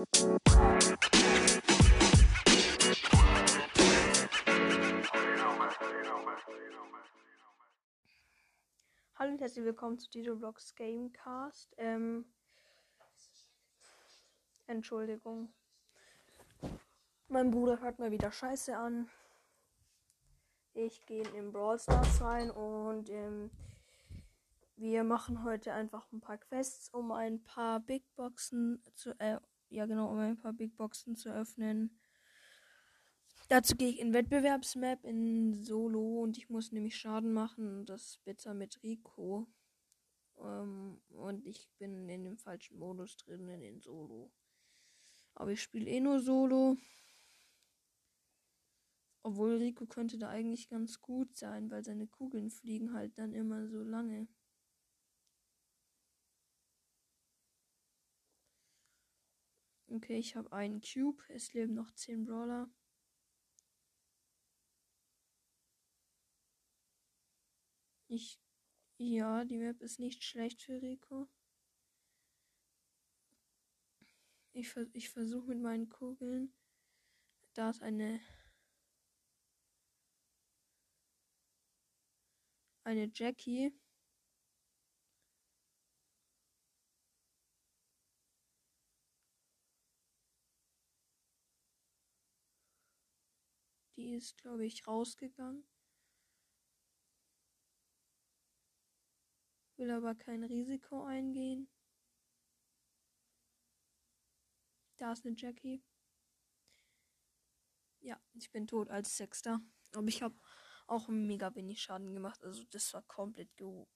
Hallo 0.00 0.06
und 9.32 9.40
herzlich 9.40 9.64
willkommen 9.66 9.98
zu 9.98 10.08
Dito 10.08 10.36
Blocks 10.36 10.74
Gamecast. 10.74 11.74
Ähm, 11.76 12.24
Entschuldigung. 14.66 15.52
Mein 17.28 17.50
Bruder 17.50 17.78
hört 17.80 17.98
mal 17.98 18.10
wieder 18.10 18.32
Scheiße 18.32 18.74
an. 18.74 19.10
Ich 20.72 21.04
gehe 21.04 21.28
in 21.34 21.52
Brawl 21.52 21.78
Stars 21.78 22.22
rein 22.22 22.50
und 22.50 23.10
ähm, 23.10 23.50
wir 24.76 25.04
machen 25.04 25.44
heute 25.44 25.74
einfach 25.74 26.10
ein 26.10 26.22
paar 26.22 26.38
Quests, 26.38 26.88
um 26.88 27.12
ein 27.12 27.42
paar 27.42 27.80
Big 27.80 28.02
Boxen 28.16 28.82
zu, 28.94 29.10
äh, 29.20 29.38
ja 29.70 29.86
genau, 29.86 30.10
um 30.10 30.18
ein 30.18 30.36
paar 30.36 30.52
Big 30.52 30.76
Boxen 30.76 31.16
zu 31.16 31.32
öffnen. 31.32 31.98
Dazu 33.48 33.74
gehe 33.74 33.88
ich 33.88 33.98
in 33.98 34.12
Wettbewerbsmap 34.12 35.04
in 35.04 35.60
Solo 35.60 36.22
und 36.22 36.38
ich 36.38 36.50
muss 36.50 36.70
nämlich 36.70 36.96
Schaden 36.96 37.32
machen. 37.32 37.84
Das 37.84 38.02
ist 38.02 38.24
bitter 38.24 38.54
mit 38.54 38.80
Rico. 38.82 39.48
Ähm, 40.38 41.00
und 41.08 41.44
ich 41.46 41.68
bin 41.78 42.08
in 42.08 42.24
dem 42.24 42.38
falschen 42.38 42.78
Modus 42.78 43.16
drin, 43.16 43.48
in 43.48 43.60
den 43.60 43.80
Solo. 43.80 44.30
Aber 45.34 45.50
ich 45.52 45.62
spiele 45.62 45.90
eh 45.90 46.00
nur 46.00 46.20
Solo. 46.20 46.76
Obwohl 49.22 49.56
Rico 49.56 49.86
könnte 49.86 50.16
da 50.16 50.28
eigentlich 50.28 50.68
ganz 50.68 51.00
gut 51.00 51.36
sein, 51.36 51.70
weil 51.70 51.84
seine 51.84 52.06
Kugeln 52.06 52.50
fliegen 52.50 52.94
halt 52.94 53.18
dann 53.18 53.34
immer 53.34 53.66
so 53.66 53.82
lange. 53.82 54.28
Okay, 59.92 60.18
ich 60.18 60.36
habe 60.36 60.52
einen 60.52 60.80
Cube. 60.80 61.20
Es 61.28 61.52
leben 61.52 61.74
noch 61.74 61.90
10 61.90 62.24
Brawler. 62.24 62.70
Ich. 68.08 68.38
Ja, 68.98 69.44
die 69.44 69.56
Map 69.58 69.80
ist 69.80 69.98
nicht 69.98 70.22
schlecht 70.22 70.62
für 70.62 70.80
Rico. 70.80 71.28
Ich, 74.52 74.74
ich 74.92 75.10
versuche 75.10 75.48
mit 75.48 75.60
meinen 75.60 75.88
Kugeln. 75.88 76.52
Da 77.54 77.70
ist 77.70 77.82
eine. 77.82 78.20
Eine 82.84 83.10
Jackie. 83.12 83.72
Die 94.00 94.14
ist, 94.14 94.38
glaube 94.38 94.64
ich, 94.64 94.86
rausgegangen. 94.86 95.62
Will 99.76 99.90
aber 99.90 100.14
kein 100.14 100.42
Risiko 100.42 101.04
eingehen. 101.04 101.68
Da 104.96 105.12
ist 105.12 105.26
eine 105.26 105.36
Jackie. 105.36 105.84
Ja, 108.00 108.18
ich 108.32 108.50
bin 108.50 108.66
tot 108.66 108.88
als 108.88 109.18
Sechster. 109.18 109.60
Aber 109.94 110.08
ich 110.08 110.22
habe 110.22 110.40
auch 110.86 111.08
mega 111.08 111.54
wenig 111.54 111.82
Schaden 111.82 112.14
gemacht. 112.14 112.42
Also 112.42 112.64
das 112.70 112.94
war 112.94 113.02
komplett 113.02 113.50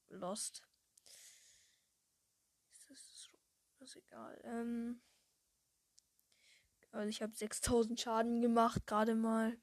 lost. 0.09 0.69
Das 2.89 3.01
ist, 3.01 3.31
das 3.79 3.89
ist 3.89 3.97
egal. 3.97 4.39
Ähm 4.45 5.01
also 6.93 7.09
ich 7.09 7.23
habe 7.23 7.35
6000 7.35 7.99
Schaden 7.99 8.43
gemacht, 8.43 8.87
gerade 8.87 9.15
mal. 9.15 9.59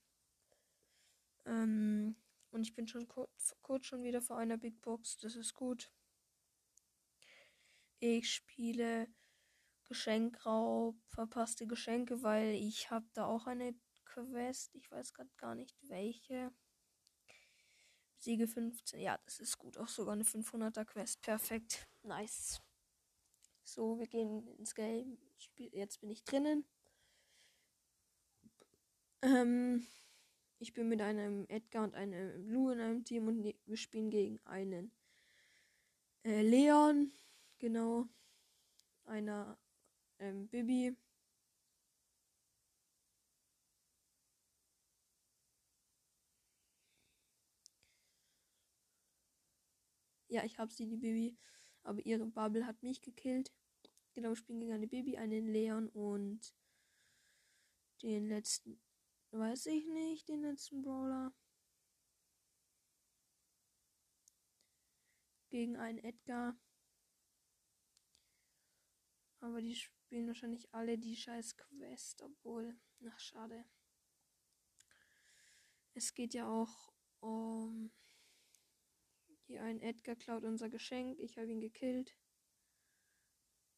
Ähm, 1.51 2.15
und 2.51 2.63
ich 2.63 2.73
bin 2.73 2.87
schon 2.87 3.07
kurz, 3.07 3.55
kurz 3.61 3.85
schon 3.85 4.03
wieder 4.03 4.21
vor 4.21 4.37
einer 4.37 4.57
Big 4.57 4.81
Box. 4.81 5.17
Das 5.17 5.35
ist 5.35 5.53
gut. 5.53 5.91
Ich 7.99 8.33
spiele 8.33 9.07
Geschenkraub, 9.83 10.95
verpasste 11.09 11.67
Geschenke, 11.67 12.23
weil 12.23 12.55
ich 12.55 12.89
habe 12.89 13.05
da 13.13 13.25
auch 13.25 13.47
eine 13.47 13.75
Quest. 14.05 14.73
Ich 14.75 14.89
weiß 14.89 15.13
gerade 15.13 15.29
gar 15.37 15.55
nicht 15.55 15.77
welche. 15.81 16.51
Siege 18.17 18.47
15. 18.47 18.99
Ja, 18.99 19.19
das 19.25 19.39
ist 19.39 19.57
gut. 19.57 19.77
Auch 19.77 19.87
sogar 19.87 20.13
eine 20.13 20.23
500er 20.23 20.85
Quest. 20.85 21.21
Perfekt. 21.21 21.87
Nice. 22.03 22.61
So, 23.63 23.99
wir 23.99 24.07
gehen 24.07 24.47
ins 24.57 24.75
Game. 24.75 25.17
Jetzt 25.57 25.99
bin 25.99 26.09
ich 26.09 26.23
drinnen. 26.23 26.65
Ähm, 29.23 29.87
ich 30.61 30.73
bin 30.73 30.87
mit 30.89 31.01
einem 31.01 31.45
Edgar 31.49 31.83
und 31.83 31.95
einem 31.95 32.45
Blue 32.45 32.71
in 32.71 32.79
einem 32.79 33.03
Team 33.03 33.27
und 33.27 33.39
ne, 33.41 33.55
wir 33.65 33.77
spielen 33.77 34.11
gegen 34.11 34.39
einen 34.45 34.91
äh, 36.23 36.43
Leon. 36.43 37.11
Genau. 37.57 38.07
Einer 39.05 39.57
ähm, 40.19 40.47
Bibi. 40.47 40.95
Ja, 50.29 50.45
ich 50.45 50.59
habe 50.59 50.71
sie, 50.71 50.87
die 50.87 50.97
Bibi. 50.97 51.37
Aber 51.83 52.05
ihre 52.05 52.25
Bubble 52.27 52.67
hat 52.67 52.83
mich 52.83 53.01
gekillt. 53.01 53.51
Genau, 54.13 54.29
wir 54.29 54.35
spielen 54.35 54.59
gegen 54.59 54.73
eine 54.73 54.87
Bibi, 54.87 55.17
einen 55.17 55.47
Leon 55.47 55.89
und 55.89 56.53
den 58.03 58.27
letzten 58.27 58.79
Weiß 59.31 59.65
ich 59.67 59.87
nicht, 59.87 60.27
den 60.27 60.41
letzten 60.41 60.81
Brawler. 60.81 61.33
Gegen 65.49 65.77
einen 65.77 65.99
Edgar. 65.99 66.59
Aber 69.39 69.61
die 69.61 69.75
spielen 69.75 70.27
wahrscheinlich 70.27 70.73
alle 70.73 70.97
die 70.97 71.15
scheiß 71.15 71.55
Quest, 71.55 72.21
obwohl. 72.21 72.77
Ach, 73.07 73.19
schade. 73.19 73.65
Es 75.93 76.13
geht 76.13 76.33
ja 76.33 76.47
auch 76.47 76.93
um. 77.21 77.91
Hier 79.47 79.63
ein 79.63 79.79
Edgar 79.79 80.17
klaut 80.17 80.43
unser 80.43 80.69
Geschenk. 80.69 81.19
Ich 81.19 81.37
habe 81.37 81.51
ihn 81.51 81.61
gekillt. 81.61 82.17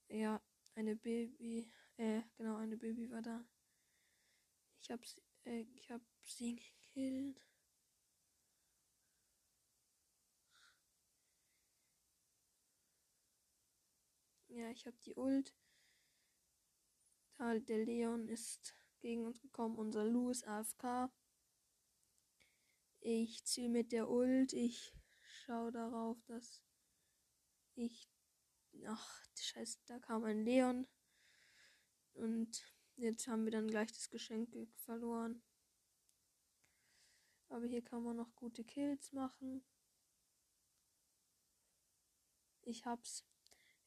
Ja, 0.09 0.44
eine 0.74 0.96
Baby. 0.96 1.72
Äh, 1.97 2.24
genau, 2.38 2.56
eine 2.58 2.78
Baby 2.78 3.09
war 3.12 3.22
da. 3.22 3.47
Ich 4.81 4.90
habe 4.90 5.06
sie 5.06 5.22
ich 5.45 5.89
habe 5.89 6.03
sie 6.21 6.55
gekillt. 6.55 7.41
Ja, 14.47 14.69
ich 14.69 14.85
habe 14.85 14.97
die 15.05 15.15
Ult. 15.15 15.55
Der 17.39 17.83
Leon 17.85 18.29
ist 18.29 18.75
gegen 18.99 19.25
uns 19.25 19.41
gekommen. 19.41 19.77
Unser 19.77 20.05
Lou 20.05 20.29
ist 20.29 20.47
AFK. 20.47 21.11
Ich 23.01 23.43
ziehe 23.43 23.69
mit 23.69 23.91
der 23.91 24.09
Ult. 24.09 24.53
Ich 24.53 24.95
schaue 25.23 25.71
darauf, 25.71 26.23
dass 26.27 26.63
ich. 27.75 28.09
Ach, 28.85 29.21
scheiße, 29.37 29.79
da 29.87 29.99
kam 29.99 30.23
ein 30.23 30.45
Leon. 30.45 30.87
Und 32.13 32.72
Jetzt 32.95 33.27
haben 33.27 33.43
wir 33.45 33.51
dann 33.51 33.67
gleich 33.67 33.91
das 33.91 34.09
Geschenk 34.09 34.49
verloren. 34.75 35.41
Aber 37.49 37.65
hier 37.65 37.83
kann 37.83 38.03
man 38.03 38.15
noch 38.15 38.35
gute 38.35 38.63
Kills 38.63 39.11
machen. 39.11 39.63
Ich 42.61 42.85
hab's. 42.85 43.25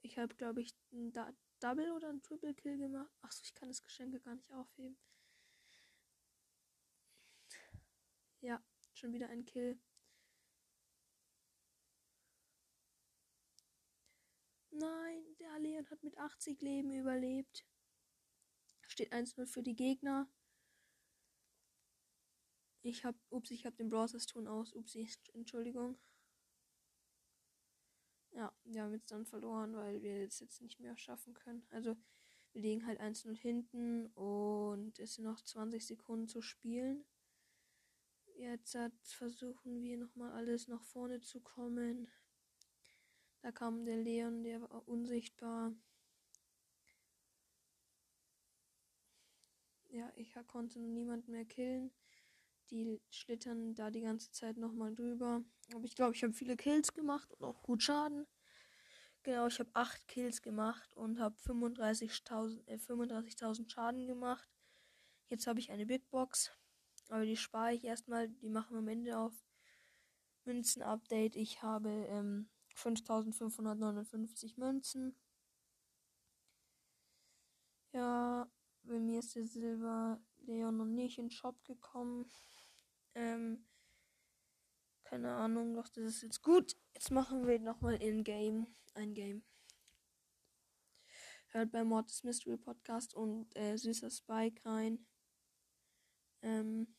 Ich 0.02 0.18
habe, 0.18 0.34
glaube 0.34 0.60
ich, 0.60 0.76
ein 0.92 1.12
Double 1.60 1.90
oder 1.92 2.10
ein 2.10 2.22
Triple 2.22 2.54
Kill 2.54 2.78
gemacht. 2.78 3.10
Achso, 3.22 3.42
ich 3.42 3.54
kann 3.54 3.68
das 3.68 3.82
Geschenk 3.82 4.22
gar 4.22 4.34
nicht 4.34 4.52
aufheben. 4.52 4.98
Ja, 8.40 8.62
schon 8.92 9.12
wieder 9.12 9.28
ein 9.30 9.44
Kill. 9.44 9.80
Nein, 14.70 15.36
der 15.40 15.58
Leon 15.58 15.88
hat 15.90 16.02
mit 16.02 16.18
80 16.18 16.60
Leben 16.60 16.92
überlebt. 16.92 17.64
Steht 18.86 19.12
1-0 19.12 19.46
für 19.46 19.62
die 19.62 19.76
Gegner. 19.76 20.28
Ich 22.82 23.04
hab, 23.04 23.16
ups, 23.30 23.50
ich 23.50 23.66
hab 23.66 23.76
den 23.76 23.90
Browsers 23.90 24.26
Ton 24.26 24.46
aus. 24.46 24.72
Upsi, 24.72 25.08
Entschuldigung. 25.34 25.98
Ja, 28.30 28.52
wir 28.64 28.82
haben 28.82 28.92
jetzt 28.92 29.10
dann 29.10 29.24
verloren, 29.24 29.74
weil 29.74 30.02
wir 30.02 30.20
es 30.22 30.40
jetzt 30.40 30.60
nicht 30.60 30.78
mehr 30.78 30.96
schaffen 30.96 31.34
können. 31.34 31.66
Also, 31.70 31.96
wir 32.52 32.62
liegen 32.62 32.86
halt 32.86 33.00
1-0 33.00 33.34
hinten 33.34 34.06
und 34.08 34.98
es 34.98 35.14
sind 35.14 35.24
noch 35.24 35.40
20 35.40 35.86
Sekunden 35.86 36.28
zu 36.28 36.42
spielen. 36.42 37.04
Jetzt 38.36 38.76
versuchen 39.14 39.82
wir 39.82 39.96
nochmal 39.96 40.32
alles 40.32 40.68
nach 40.68 40.82
vorne 40.82 41.20
zu 41.20 41.40
kommen. 41.40 42.08
Da 43.40 43.52
kam 43.52 43.84
der 43.84 43.96
Leon, 43.96 44.42
der 44.42 44.60
war 44.60 44.86
unsichtbar. 44.86 45.74
Ja, 49.96 50.12
ich 50.14 50.34
konnte 50.46 50.78
niemand 50.78 51.26
mehr 51.28 51.46
killen. 51.46 51.90
Die 52.70 53.00
schlittern 53.10 53.74
da 53.74 53.90
die 53.90 54.02
ganze 54.02 54.30
Zeit 54.30 54.58
nochmal 54.58 54.94
drüber. 54.94 55.42
Aber 55.74 55.84
ich 55.84 55.94
glaube, 55.94 56.14
ich 56.14 56.22
habe 56.22 56.32
viele 56.32 56.56
Kills 56.56 56.92
gemacht 56.92 57.32
und 57.32 57.44
auch 57.44 57.62
gut 57.62 57.82
Schaden. 57.82 58.26
Genau, 59.22 59.46
ich 59.46 59.58
habe 59.58 59.70
8 59.72 60.06
Kills 60.06 60.42
gemacht 60.42 60.94
und 60.94 61.18
habe 61.18 61.34
35.000 61.36 62.66
äh, 62.68 62.78
35 62.78 63.72
Schaden 63.72 64.06
gemacht. 64.06 64.48
Jetzt 65.28 65.46
habe 65.46 65.60
ich 65.60 65.70
eine 65.70 65.86
Big 65.86 66.08
Box. 66.10 66.52
Aber 67.08 67.24
die 67.24 67.36
spare 67.36 67.74
ich 67.74 67.84
erstmal. 67.84 68.28
Die 68.28 68.50
machen 68.50 68.74
wir 68.74 68.78
am 68.78 68.88
Ende 68.88 69.18
auf. 69.18 69.32
Münzen-Update. 70.44 71.36
Ich 71.36 71.62
habe 71.62 71.88
ähm, 72.08 72.48
5559 72.74 74.58
Münzen. 74.58 75.16
Ja, 77.92 78.48
bei 78.86 78.98
mir 78.98 79.18
ist 79.18 79.34
der 79.34 79.46
Silber 79.46 80.20
Leon 80.38 80.76
noch 80.76 80.84
nicht 80.84 81.18
in 81.18 81.26
den 81.26 81.30
Shop 81.30 81.62
gekommen. 81.64 82.30
Ähm, 83.14 83.66
keine 85.04 85.34
Ahnung, 85.34 85.74
doch 85.74 85.88
das 85.88 86.04
ist 86.04 86.22
jetzt 86.22 86.42
gut. 86.42 86.76
Jetzt 86.94 87.10
machen 87.10 87.46
wir 87.46 87.58
nochmal 87.58 87.96
in-game 88.02 88.66
ein 88.94 89.14
Game. 89.14 89.44
Hört 91.48 91.70
bei 91.70 91.84
Mortis 91.84 92.24
Mystery 92.24 92.56
Podcast 92.56 93.14
und 93.14 93.54
äh, 93.56 93.76
Süßer 93.76 94.10
Spike 94.10 94.64
rein. 94.64 95.06
Ähm, 96.42 96.94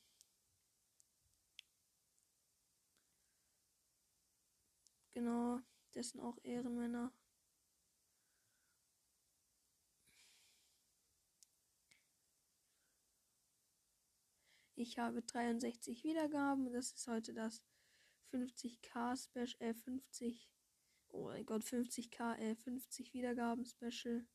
genau, 5.14 5.60
das 5.92 6.10
sind 6.10 6.22
auch 6.22 6.38
Ehrenmänner. 6.44 7.12
Ich 14.80 15.00
habe 15.00 15.24
63 15.24 16.04
Wiedergaben. 16.04 16.72
Das 16.72 16.92
ist 16.92 17.08
heute 17.08 17.34
das 17.34 17.64
50k 18.32 19.16
Special, 19.18 19.70
äh, 19.70 19.74
50, 19.74 20.52
oh 21.10 21.26
mein 21.26 21.46
Gott, 21.48 21.64
50k, 21.64 22.36
äh, 22.38 22.56
50 22.56 23.14
Wiedergaben 23.14 23.66
Special. 23.66 24.28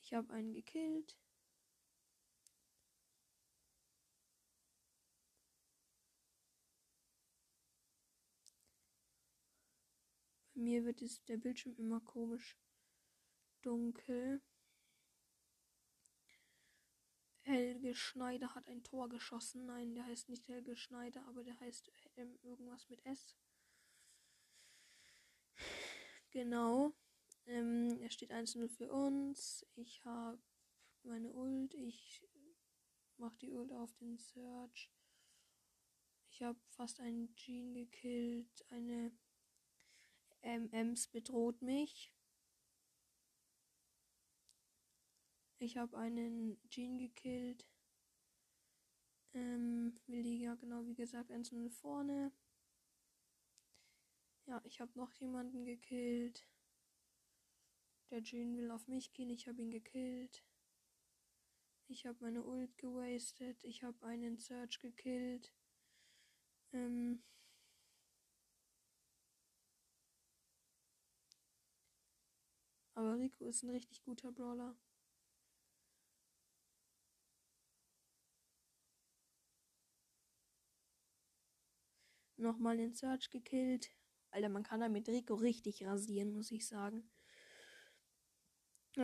Ich 0.00 0.14
habe 0.14 0.32
einen 0.32 0.54
gekillt. 0.54 1.18
Bei 10.54 10.62
mir 10.62 10.84
wird 10.86 11.02
es 11.02 11.22
der 11.24 11.36
Bildschirm 11.36 11.74
immer 11.76 12.00
komisch 12.00 12.56
dunkel. 13.62 14.42
Helge 17.42 17.94
Schneider 17.94 18.54
hat 18.54 18.68
ein 18.68 18.82
Tor 18.84 19.08
geschossen. 19.08 19.66
Nein, 19.66 19.94
der 19.94 20.04
heißt 20.06 20.28
nicht 20.28 20.46
Helge 20.48 20.76
Schneider, 20.76 21.24
aber 21.26 21.42
der 21.42 21.58
heißt 21.60 21.90
ähm, 22.16 22.38
irgendwas 22.42 22.88
mit 22.88 23.04
S. 23.06 23.36
Genau. 26.30 26.92
Ähm, 27.46 27.98
er 28.00 28.10
steht 28.10 28.32
1-0 28.32 28.68
für 28.68 28.92
uns. 28.92 29.66
Ich 29.74 30.04
habe 30.04 30.38
meine 31.02 31.32
Ult. 31.32 31.74
Ich 31.74 32.24
mache 33.16 33.36
die 33.38 33.50
Ult 33.50 33.72
auf 33.72 33.92
den 33.96 34.16
Search. 34.16 34.92
Ich 36.30 36.42
habe 36.42 36.58
fast 36.68 37.00
einen 37.00 37.34
Jean 37.34 37.74
gekillt. 37.74 38.64
Eine 38.70 39.12
MMs 40.42 41.08
bedroht 41.08 41.60
mich. 41.62 42.12
Ich 45.62 45.76
habe 45.76 45.98
einen 45.98 46.58
Jean 46.70 46.96
gekillt. 46.96 47.66
Ähm, 49.34 50.00
will 50.06 50.22
die 50.22 50.40
ja 50.40 50.54
genau 50.54 50.86
wie 50.86 50.94
gesagt 50.94 51.30
1-0 51.30 51.68
vorne. 51.68 52.32
Ja, 54.46 54.62
ich 54.64 54.80
habe 54.80 54.90
noch 54.98 55.12
jemanden 55.12 55.66
gekillt. 55.66 56.46
Der 58.08 58.22
Jean 58.22 58.56
will 58.56 58.70
auf 58.70 58.88
mich 58.88 59.12
gehen. 59.12 59.28
Ich 59.28 59.46
habe 59.48 59.60
ihn 59.60 59.70
gekillt. 59.70 60.42
Ich 61.88 62.06
habe 62.06 62.16
meine 62.20 62.42
Ult 62.42 62.78
gewastet. 62.78 63.62
Ich 63.62 63.82
habe 63.82 64.02
einen 64.06 64.38
Search 64.38 64.78
gekillt. 64.78 65.52
Ähm. 66.72 67.22
Aber 72.94 73.18
Rico 73.18 73.44
ist 73.44 73.62
ein 73.62 73.70
richtig 73.70 74.02
guter 74.02 74.32
Brawler. 74.32 74.74
Nochmal 82.40 82.76
den 82.76 82.94
Search 82.94 83.30
gekillt. 83.30 83.90
Alter, 84.30 84.48
man 84.48 84.62
kann 84.62 84.80
da 84.80 84.88
mit 84.88 85.08
Rico 85.08 85.34
richtig 85.34 85.84
rasieren, 85.84 86.32
muss 86.32 86.50
ich 86.50 86.66
sagen. 86.66 87.10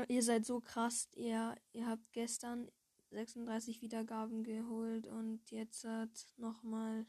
Ihr 0.08 0.22
seid 0.22 0.44
so 0.44 0.60
krass. 0.60 1.08
Ihr, 1.14 1.56
ihr 1.72 1.86
habt 1.86 2.12
gestern 2.12 2.70
36 3.10 3.82
Wiedergaben 3.82 4.42
geholt 4.42 5.06
und 5.06 5.50
jetzt 5.50 5.84
hat 5.84 6.26
nochmal. 6.36 7.06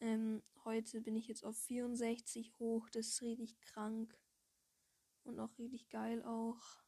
Ähm, 0.00 0.42
heute 0.64 1.00
bin 1.00 1.16
ich 1.16 1.26
jetzt 1.26 1.44
auf 1.44 1.56
64 1.56 2.58
hoch. 2.58 2.88
Das 2.90 3.06
ist 3.06 3.22
richtig 3.22 3.58
krank. 3.60 4.18
Und 5.24 5.40
auch 5.40 5.58
richtig 5.58 5.88
geil 5.88 6.22
auch. 6.22 6.85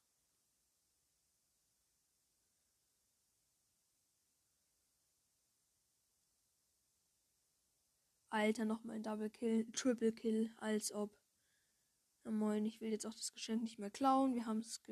Alter, 8.31 8.65
nochmal 8.65 8.97
ein 8.97 9.03
Double 9.03 9.31
Kill, 9.31 9.71
Triple 9.73 10.13
Kill, 10.13 10.51
als 10.59 10.93
ob. 10.93 11.17
Ja, 12.25 12.31
moin, 12.31 12.65
ich 12.67 12.81
will 12.81 12.91
jetzt 12.91 13.07
auch 13.07 13.15
das 13.15 13.33
Geschenk 13.33 13.63
nicht 13.63 13.79
mehr 13.79 13.91
klauen. 13.91 14.35
Wir 14.35 14.45
haben 14.47 14.59
es 14.59 14.83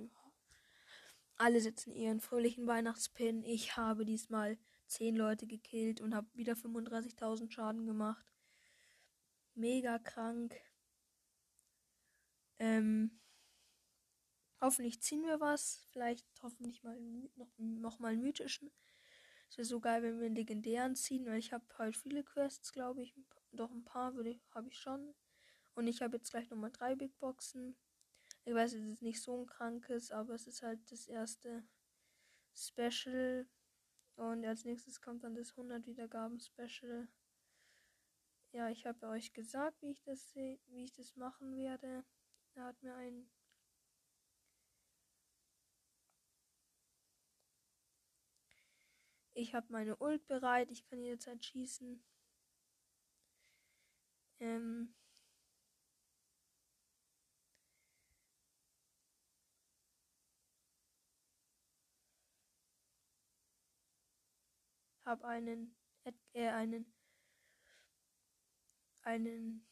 Alle 1.36 1.60
setzen 1.60 1.94
ihren 1.94 2.20
fröhlichen 2.20 2.66
Weihnachtspin. 2.66 3.44
Ich 3.44 3.76
habe 3.76 4.06
diesmal 4.06 4.58
10 4.86 5.16
Leute 5.16 5.46
gekillt 5.46 6.00
und 6.00 6.14
habe 6.14 6.28
wieder 6.34 6.54
35.000 6.54 7.50
Schaden 7.50 7.86
gemacht. 7.86 8.24
Mega 9.54 9.98
krank. 9.98 10.54
Ähm, 12.58 13.20
hoffentlich 14.60 15.02
ziehen 15.02 15.24
wir 15.26 15.40
was. 15.40 15.84
Vielleicht 15.90 16.26
hoffentlich 16.42 16.82
mal 16.82 16.98
noch, 17.36 17.52
noch 17.58 17.98
mal 17.98 18.16
mythischen. 18.16 18.70
Es 19.48 19.58
wäre 19.58 19.64
so 19.64 19.80
geil, 19.80 20.02
wenn 20.02 20.18
wir 20.18 20.26
einen 20.26 20.34
legendären 20.34 20.96
ziehen, 20.96 21.26
weil 21.26 21.38
ich 21.38 21.52
habe 21.52 21.64
halt 21.78 21.96
viele 21.96 22.24
Quests, 22.24 22.72
glaube 22.72 23.02
ich. 23.02 23.14
Doch 23.52 23.70
ein 23.70 23.84
paar 23.84 24.12
habe 24.14 24.68
ich 24.68 24.78
schon. 24.78 25.14
Und 25.74 25.86
ich 25.86 26.02
habe 26.02 26.16
jetzt 26.16 26.30
gleich 26.30 26.50
nochmal 26.50 26.72
drei 26.72 26.94
Big 26.94 27.18
Boxen. 27.18 27.76
Ich 28.44 28.54
weiß, 28.54 28.74
es 28.74 28.84
ist 28.84 29.02
nicht 29.02 29.20
so 29.20 29.40
ein 29.40 29.46
krankes, 29.46 30.10
aber 30.10 30.34
es 30.34 30.46
ist 30.46 30.62
halt 30.62 30.80
das 30.90 31.06
erste 31.06 31.64
Special. 32.54 33.46
Und 34.16 34.44
als 34.44 34.64
nächstes 34.64 35.00
kommt 35.00 35.24
dann 35.24 35.34
das 35.34 35.50
100 35.50 35.86
Wiedergaben 35.86 36.40
Special. 36.40 37.08
Ja, 38.52 38.70
ich 38.70 38.86
habe 38.86 39.08
euch 39.08 39.32
gesagt, 39.34 39.82
wie 39.82 39.90
ich 39.90 40.02
das 40.02 40.34
wie 40.34 40.84
ich 40.84 40.92
das 40.92 41.16
machen 41.16 41.56
werde. 41.56 42.04
Er 42.54 42.64
hat 42.64 42.82
mir 42.82 42.94
ein 42.94 43.28
Ich 49.38 49.54
habe 49.54 49.66
meine 49.70 49.96
Ult 49.98 50.26
bereit. 50.28 50.70
Ich 50.70 50.82
kann 50.86 50.98
jederzeit 50.98 51.44
schießen. 51.44 52.02
Ähm. 54.40 54.94
Hab 65.04 65.22
einen, 65.22 65.76
äh, 66.32 66.48
einen, 66.48 66.92
einen 69.02 69.66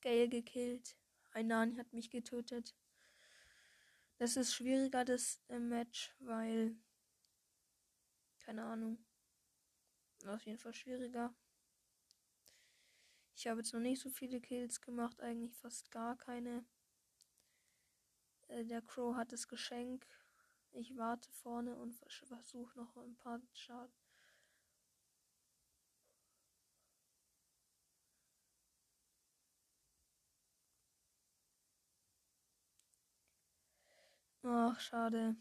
Gale 0.00 0.28
gekillt. 0.28 0.96
Ein 1.32 1.48
Nani 1.48 1.74
hat 1.74 1.92
mich 1.92 2.08
getötet. 2.08 2.76
Das 4.18 4.36
ist 4.36 4.54
schwieriger, 4.54 5.04
das 5.04 5.42
äh, 5.48 5.58
Match, 5.58 6.14
weil 6.20 6.76
keine 8.40 8.64
Ahnung. 8.64 8.98
War 10.24 10.34
auf 10.34 10.44
jeden 10.44 10.58
Fall 10.58 10.74
schwieriger. 10.74 11.32
Ich 13.36 13.46
habe 13.46 13.60
jetzt 13.60 13.72
noch 13.72 13.80
nicht 13.80 14.02
so 14.02 14.10
viele 14.10 14.40
Kills 14.40 14.80
gemacht, 14.82 15.20
eigentlich 15.22 15.56
fast 15.56 15.90
gar 15.90 16.16
keine. 16.16 16.64
Äh, 18.48 18.64
der 18.64 18.82
Crow 18.82 19.16
hat 19.16 19.32
das 19.32 19.48
Geschenk. 19.48 20.06
Ich 20.72 20.96
warte 20.96 21.30
vorne 21.32 21.74
und 21.74 21.94
versuche 21.94 22.78
noch 22.78 22.96
ein 22.96 23.16
paar 23.16 23.40
Schaden. 23.54 23.94
Ach, 34.42 34.78
schade. 34.80 35.36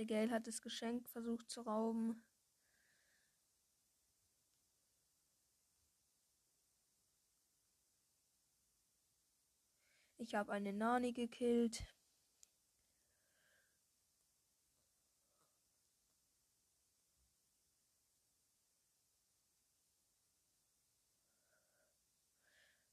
Der 0.00 0.06
Gale 0.06 0.30
hat 0.30 0.46
das 0.46 0.62
Geschenk 0.62 1.06
versucht 1.10 1.50
zu 1.50 1.60
rauben. 1.60 2.24
Ich 10.16 10.34
habe 10.34 10.52
eine 10.52 10.72
Nani 10.72 11.12
gekillt. 11.12 11.84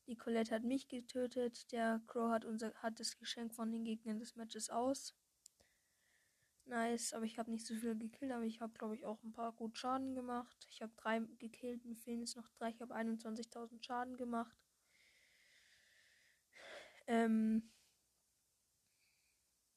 Die 0.08 0.18
Colette 0.18 0.54
hat 0.54 0.64
mich 0.66 0.90
getötet. 0.90 1.72
Der 1.72 2.02
Crow 2.08 2.32
hat, 2.32 2.44
unser, 2.44 2.74
hat 2.76 3.00
das 3.00 3.18
Geschenk 3.18 3.54
von 3.54 3.72
den 3.72 3.86
Gegnern 3.86 4.20
des 4.20 4.36
Matches 4.36 4.70
aus. 4.70 5.16
Nice, 6.67 7.13
aber 7.13 7.24
ich 7.24 7.39
habe 7.39 7.50
nicht 7.50 7.65
so 7.65 7.74
viel 7.75 7.97
gekillt, 7.97 8.31
aber 8.31 8.43
ich 8.43 8.59
habe, 8.59 8.74
glaube 8.74 8.95
ich, 8.95 9.05
auch 9.05 9.24
ein 9.24 9.31
paar 9.31 9.53
gut 9.53 9.77
Schaden 9.77 10.15
gemacht. 10.15 10.67
Ich 10.69 10.81
habe 10.81 10.91
drei 10.97 11.19
gekillt, 11.39 11.86
mir 11.86 11.95
fehlen 11.95 12.19
jetzt 12.19 12.36
noch 12.36 12.50
drei. 12.50 12.69
Ich 12.69 12.81
habe 12.81 12.93
21.000 12.93 13.81
Schaden 13.81 14.17
gemacht. 14.17 14.57
Ähm 17.07 17.71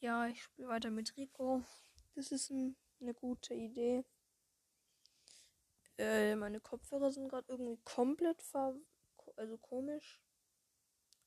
ja, 0.01 0.27
ich 0.27 0.43
spiele 0.43 0.67
weiter 0.67 0.91
mit 0.91 1.17
Rico. 1.17 1.63
Das 2.17 2.33
ist 2.33 2.51
ein, 2.51 2.77
eine 3.01 3.15
gute 3.15 3.55
Idee. 3.55 4.05
Äh, 5.97 6.35
meine 6.35 6.61
Kopfhörer 6.61 7.13
sind 7.13 7.29
gerade 7.29 7.53
irgendwie 7.53 7.79
komplett 7.85 8.43
ver 8.43 8.75
also 9.37 9.57
komisch. 9.59 10.21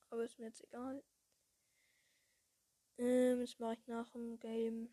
Aber 0.10 0.26
ist 0.26 0.40
mir 0.40 0.48
jetzt 0.48 0.64
egal. 0.64 1.02
Ähm, 2.98 3.40
das 3.40 3.58
mache 3.60 3.76
ich 3.76 3.88
nach 3.88 4.10
dem 4.10 4.40
Game. 4.40 4.90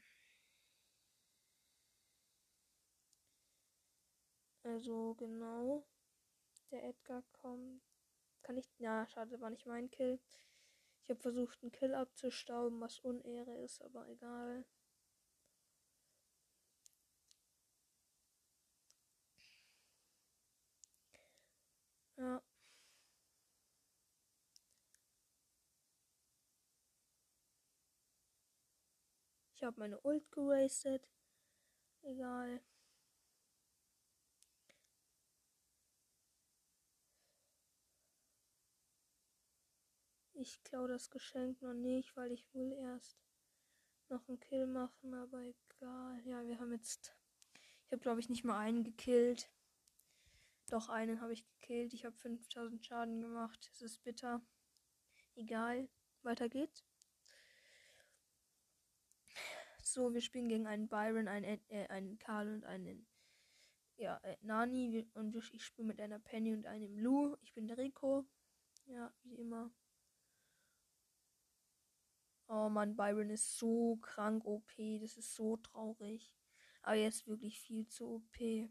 Also 4.63 5.15
genau. 5.15 5.85
Der 6.71 6.85
Edgar 6.85 7.23
kommt. 7.33 7.83
Kann 8.43 8.57
ich. 8.57 8.69
Ja, 8.79 9.07
schade, 9.07 9.41
war 9.41 9.51
nicht 9.51 9.67
mein 9.67 9.91
Kill. 9.91 10.21
Ich 11.05 11.11
habe 11.11 11.21
versucht, 11.21 11.63
einen 11.63 11.73
Kill 11.73 11.95
abzustauben, 11.95 12.81
was 12.81 13.01
Unehre 13.01 13.57
ist, 13.59 13.83
aber 13.83 14.09
egal. 14.09 14.65
Ja. 22.17 22.41
Ich 29.55 29.63
habe 29.63 29.79
meine 29.79 30.01
Ult 30.01 30.31
gerastet. 30.33 31.09
Egal. 32.03 32.61
Ich 40.41 40.65
klaue 40.65 40.89
das 40.89 41.11
Geschenk 41.11 41.61
noch 41.61 41.75
nicht, 41.75 42.17
weil 42.17 42.33
ich 42.33 42.49
will 42.55 42.73
erst 42.73 43.19
noch 44.09 44.27
einen 44.27 44.41
Kill 44.41 44.67
machen, 44.67 45.13
aber 45.13 45.43
egal. 45.43 46.19
Ja, 46.25 46.47
wir 46.47 46.59
haben 46.59 46.73
jetzt. 46.73 47.15
Ich 47.85 47.93
habe, 47.93 48.01
glaube 48.01 48.21
ich, 48.21 48.31
nicht 48.31 48.43
mal 48.43 48.59
einen 48.59 48.83
gekillt. 48.83 49.51
Doch, 50.71 50.89
einen 50.89 51.21
habe 51.21 51.35
ich 51.35 51.45
gekillt. 51.45 51.93
Ich 51.93 52.07
habe 52.07 52.17
5000 52.17 52.83
Schaden 52.83 53.21
gemacht. 53.21 53.69
Es 53.71 53.83
ist 53.83 54.03
bitter. 54.03 54.41
Egal. 55.35 55.91
Weiter 56.23 56.49
geht's. 56.49 56.87
So, 59.83 60.15
wir 60.15 60.23
spielen 60.23 60.49
gegen 60.49 60.67
einen 60.67 60.89
Byron, 60.89 61.29
einen, 61.29 61.61
äh, 61.69 61.87
einen 61.89 62.19
Karl 62.19 62.55
und 62.55 62.65
einen 62.65 63.07
ja, 63.99 64.17
äh, 64.23 64.39
Nani. 64.41 65.07
Und 65.13 65.37
ich 65.37 65.63
spiele 65.63 65.89
mit 65.89 66.01
einer 66.01 66.19
Penny 66.19 66.55
und 66.55 66.65
einem 66.65 66.97
Lou. 66.97 67.37
Ich 67.43 67.53
bin 67.53 67.67
der 67.67 67.77
Rico. 67.77 68.25
Ja, 68.87 69.13
wie 69.25 69.35
immer. 69.35 69.71
Oh 72.53 72.69
Mann, 72.69 72.97
Byron 72.97 73.31
ist 73.31 73.59
so 73.59 73.97
krank 74.03 74.45
OP. 74.45 74.99
Das 75.01 75.17
ist 75.17 75.37
so 75.37 75.57
traurig. 75.59 76.35
Aber 76.83 76.97
er 76.97 77.07
ist 77.09 77.29
wirklich 77.29 77.61
viel 77.61 77.87
zu 77.87 78.07
OP. 78.17 78.69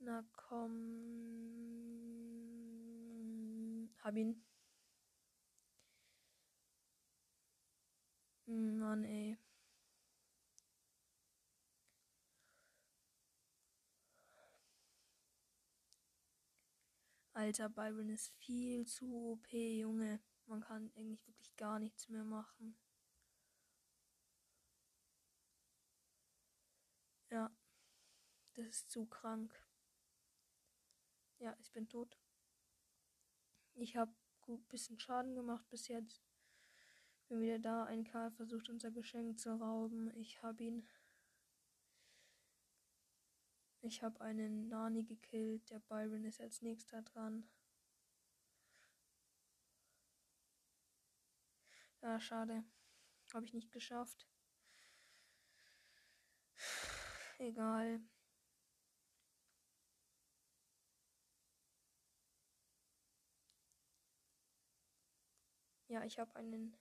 Na 0.00 0.22
komm. 0.32 0.76
Hab 4.02 4.14
ihn. 4.16 4.42
Hm, 8.46 8.78
Mann, 8.78 9.04
ey. 9.04 9.36
Alter, 17.36 17.68
Byron 17.68 18.08
ist 18.08 18.32
viel 18.38 18.86
zu 18.86 19.14
OP, 19.14 19.52
Junge. 19.52 20.22
Man 20.46 20.62
kann 20.62 20.90
eigentlich 20.94 21.26
wirklich 21.26 21.54
gar 21.56 21.78
nichts 21.78 22.08
mehr 22.08 22.24
machen. 22.24 22.78
Ja, 27.28 27.54
das 28.54 28.66
ist 28.68 28.90
zu 28.90 29.04
krank. 29.04 29.54
Ja, 31.38 31.54
ich 31.60 31.70
bin 31.72 31.90
tot. 31.90 32.18
Ich 33.74 33.96
habe 33.96 34.14
gut 34.40 34.66
bisschen 34.70 34.98
Schaden 34.98 35.34
gemacht 35.34 35.68
bis 35.68 35.88
jetzt. 35.88 36.24
Bin 37.28 37.42
wieder 37.42 37.58
da. 37.58 37.84
Ein 37.84 38.04
Karl 38.04 38.30
versucht 38.30 38.70
unser 38.70 38.90
Geschenk 38.90 39.38
zu 39.38 39.60
rauben. 39.60 40.10
Ich 40.16 40.40
habe 40.40 40.64
ihn. 40.64 40.88
Ich 43.86 44.02
habe 44.02 44.20
einen 44.20 44.68
Nani 44.68 45.04
gekillt. 45.04 45.70
Der 45.70 45.78
Byron 45.78 46.24
ist 46.24 46.40
als 46.40 46.60
nächster 46.60 47.02
dran. 47.02 47.48
Ja, 52.02 52.18
schade. 52.18 52.64
Habe 53.32 53.44
ich 53.46 53.54
nicht 53.54 53.70
geschafft. 53.70 54.26
Egal. 57.38 58.00
Ja, 65.88 66.02
ich 66.02 66.18
habe 66.18 66.34
einen. 66.34 66.76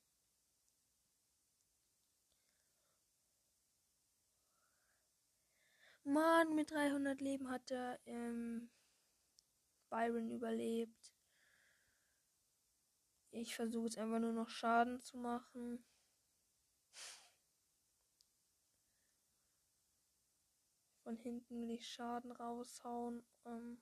Mann, 6.05 6.53
mit 6.53 6.69
300 6.69 7.19
Leben 7.19 7.49
hat 7.49 7.69
der 7.71 7.99
ähm, 8.05 8.69
Byron 9.89 10.29
überlebt. 10.29 11.15
Ich 13.31 13.55
versuche 13.55 13.85
jetzt 13.85 13.97
einfach 13.97 14.19
nur 14.19 14.31
noch 14.31 14.49
Schaden 14.49 15.01
zu 15.01 15.17
machen. 15.17 15.83
Von 21.03 21.17
hinten 21.17 21.61
will 21.61 21.71
ich 21.71 21.87
Schaden 21.87 22.31
raushauen. 22.31 23.25
Ähm, 23.45 23.81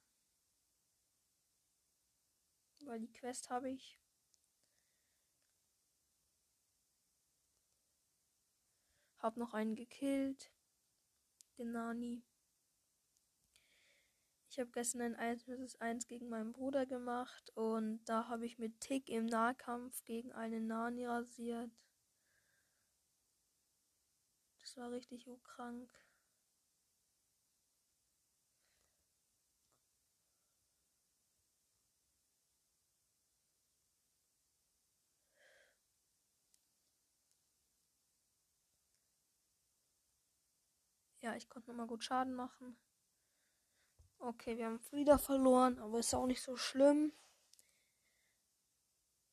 weil 2.86 3.00
die 3.00 3.12
Quest 3.12 3.50
habe 3.50 3.70
ich. 3.70 4.00
Hab 9.18 9.36
noch 9.36 9.54
einen 9.54 9.76
gekillt. 9.76 10.52
Nani. 11.72 12.24
Ich 14.50 14.60
habe 14.60 14.70
gestern 14.72 15.02
ein 15.02 15.16
1 15.16 15.44
vs 15.44 15.76
1 15.78 16.08
gegen 16.08 16.30
meinen 16.30 16.54
Bruder 16.54 16.86
gemacht 16.86 17.52
und 17.56 18.04
da 18.06 18.28
habe 18.28 18.46
ich 18.46 18.60
mit 18.60 18.80
Tick 18.82 19.10
im 19.10 19.26
Nahkampf 19.26 20.04
gegen 20.06 20.32
einen 20.32 20.68
Nani 20.68 21.08
rasiert. 21.08 21.72
Das 24.60 24.78
war 24.78 24.92
richtig 24.92 25.28
krank. 25.44 25.92
Ja, 41.24 41.38
ich 41.38 41.48
konnte 41.48 41.70
nochmal 41.70 41.88
gut 41.88 42.04
Schaden 42.04 42.34
machen. 42.34 42.76
Okay, 44.20 44.58
wir 44.58 44.66
haben 44.66 44.82
Frieda 44.82 45.18
verloren, 45.18 45.80
aber 45.80 46.00
ist 46.00 46.14
auch 46.14 46.26
nicht 46.26 46.42
so 46.42 46.58
schlimm. 46.58 47.14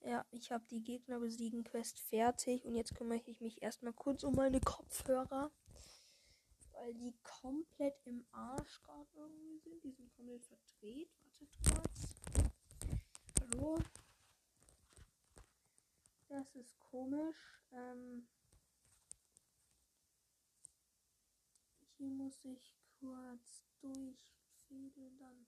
Ja, 0.02 0.25
ich 0.30 0.52
habe 0.52 0.64
die 0.70 0.85
Gegner 0.85 1.18
besiegen 1.18 1.64
Quest 1.64 1.99
fertig 1.99 2.64
und 2.64 2.76
jetzt 2.76 2.94
kümmere 2.94 3.20
ich 3.26 3.40
mich 3.40 3.61
erstmal 3.61 3.92
kurz 3.92 4.23
um 4.23 4.37
meine 4.37 4.61
Kopfhörer, 4.61 5.50
weil 6.75 6.94
die 6.94 7.12
komplett 7.25 8.00
im 8.06 8.25
Arsch 8.30 8.80
gerade 8.82 9.11
irgendwie 9.16 9.59
sind. 9.59 9.82
Die 9.82 9.90
sind 9.90 10.14
komplett 10.14 10.47
verdreht. 10.47 11.11
Wartet 11.25 11.50
kurz. 11.75 12.14
Hallo. 13.40 13.78
Das 16.28 16.54
ist 16.54 16.78
komisch. 16.78 17.61
Ähm 17.73 18.28
Hier 22.00 22.09
muss 22.20 22.44
ich 22.44 22.74
kurz 22.98 23.64
durchfädeln 23.80 25.18
dann. 25.18 25.46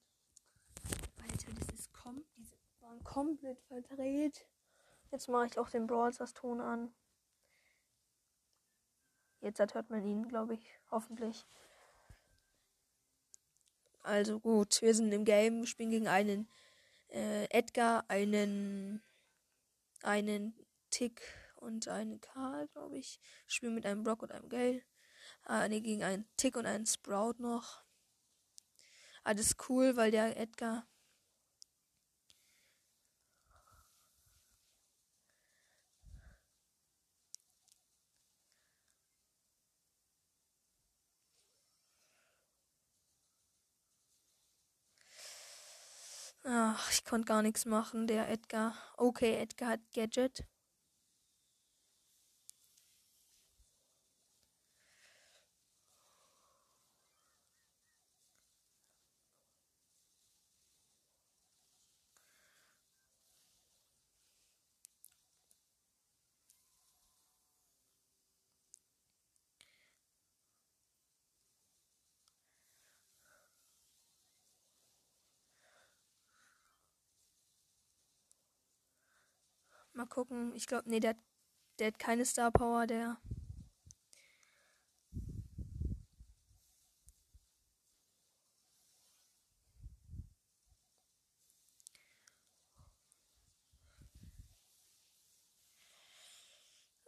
Alter, 1.21 1.51
das 1.53 1.79
ist 1.79 1.93
kom 1.93 2.23
diese 2.35 2.55
waren 2.79 3.03
komplett 3.03 3.59
verdreht. 3.61 4.45
Jetzt 5.11 5.29
mache 5.29 5.45
ich 5.45 5.57
auch 5.57 5.69
den 5.69 5.87
Brawl 5.87 6.11
Stars 6.11 6.33
Ton 6.33 6.59
an. 6.59 6.93
Jetzt 9.39 9.59
hört 9.59 9.89
man 9.89 10.05
ihn, 10.05 10.27
glaube 10.27 10.55
ich, 10.55 10.79
hoffentlich. 10.89 11.45
Also 14.01 14.39
gut, 14.39 14.81
wir 14.81 14.93
sind 14.93 15.11
im 15.11 15.25
Game, 15.25 15.65
spielen 15.65 15.91
gegen 15.91 16.07
einen 16.07 16.49
äh, 17.09 17.45
Edgar, 17.49 18.03
einen 18.09 19.01
einen 20.01 20.53
Tick 20.89 21.21
und 21.55 21.87
einen 21.87 22.19
Karl, 22.19 22.67
glaube 22.69 22.97
ich. 22.97 23.19
Spielen 23.47 23.75
mit 23.75 23.85
einem 23.85 24.03
Brock 24.03 24.23
und 24.23 24.31
einem 24.31 24.49
Gale. 24.49 24.81
Ah, 25.45 25.67
ne, 25.69 25.79
gegen 25.79 26.03
einen 26.03 26.25
Tick 26.35 26.57
und 26.57 26.65
einen 26.65 26.85
Sprout 26.85 27.35
noch. 27.39 27.81
Ah, 29.25 29.33
das 29.33 29.47
ist 29.47 29.69
cool, 29.69 29.95
weil 29.97 30.11
der 30.11 30.37
Edgar. 30.39 30.85
Ach, 46.45 46.89
ich 46.91 47.03
konnte 47.05 47.25
gar 47.25 47.41
nichts 47.41 47.65
machen, 47.65 48.07
der 48.07 48.29
Edgar. 48.29 48.75
Okay, 48.97 49.35
Edgar 49.35 49.69
hat 49.71 49.81
Gadget. 49.93 50.45
Mal 80.03 80.09
gucken. 80.09 80.53
Ich 80.53 80.67
glaube, 80.67 80.89
nee, 80.89 80.99
der, 80.99 81.15
der 81.79 81.87
hat 81.87 81.97
keine 81.97 82.25
Star 82.25 82.51
Power, 82.51 82.85
der. 82.87 83.21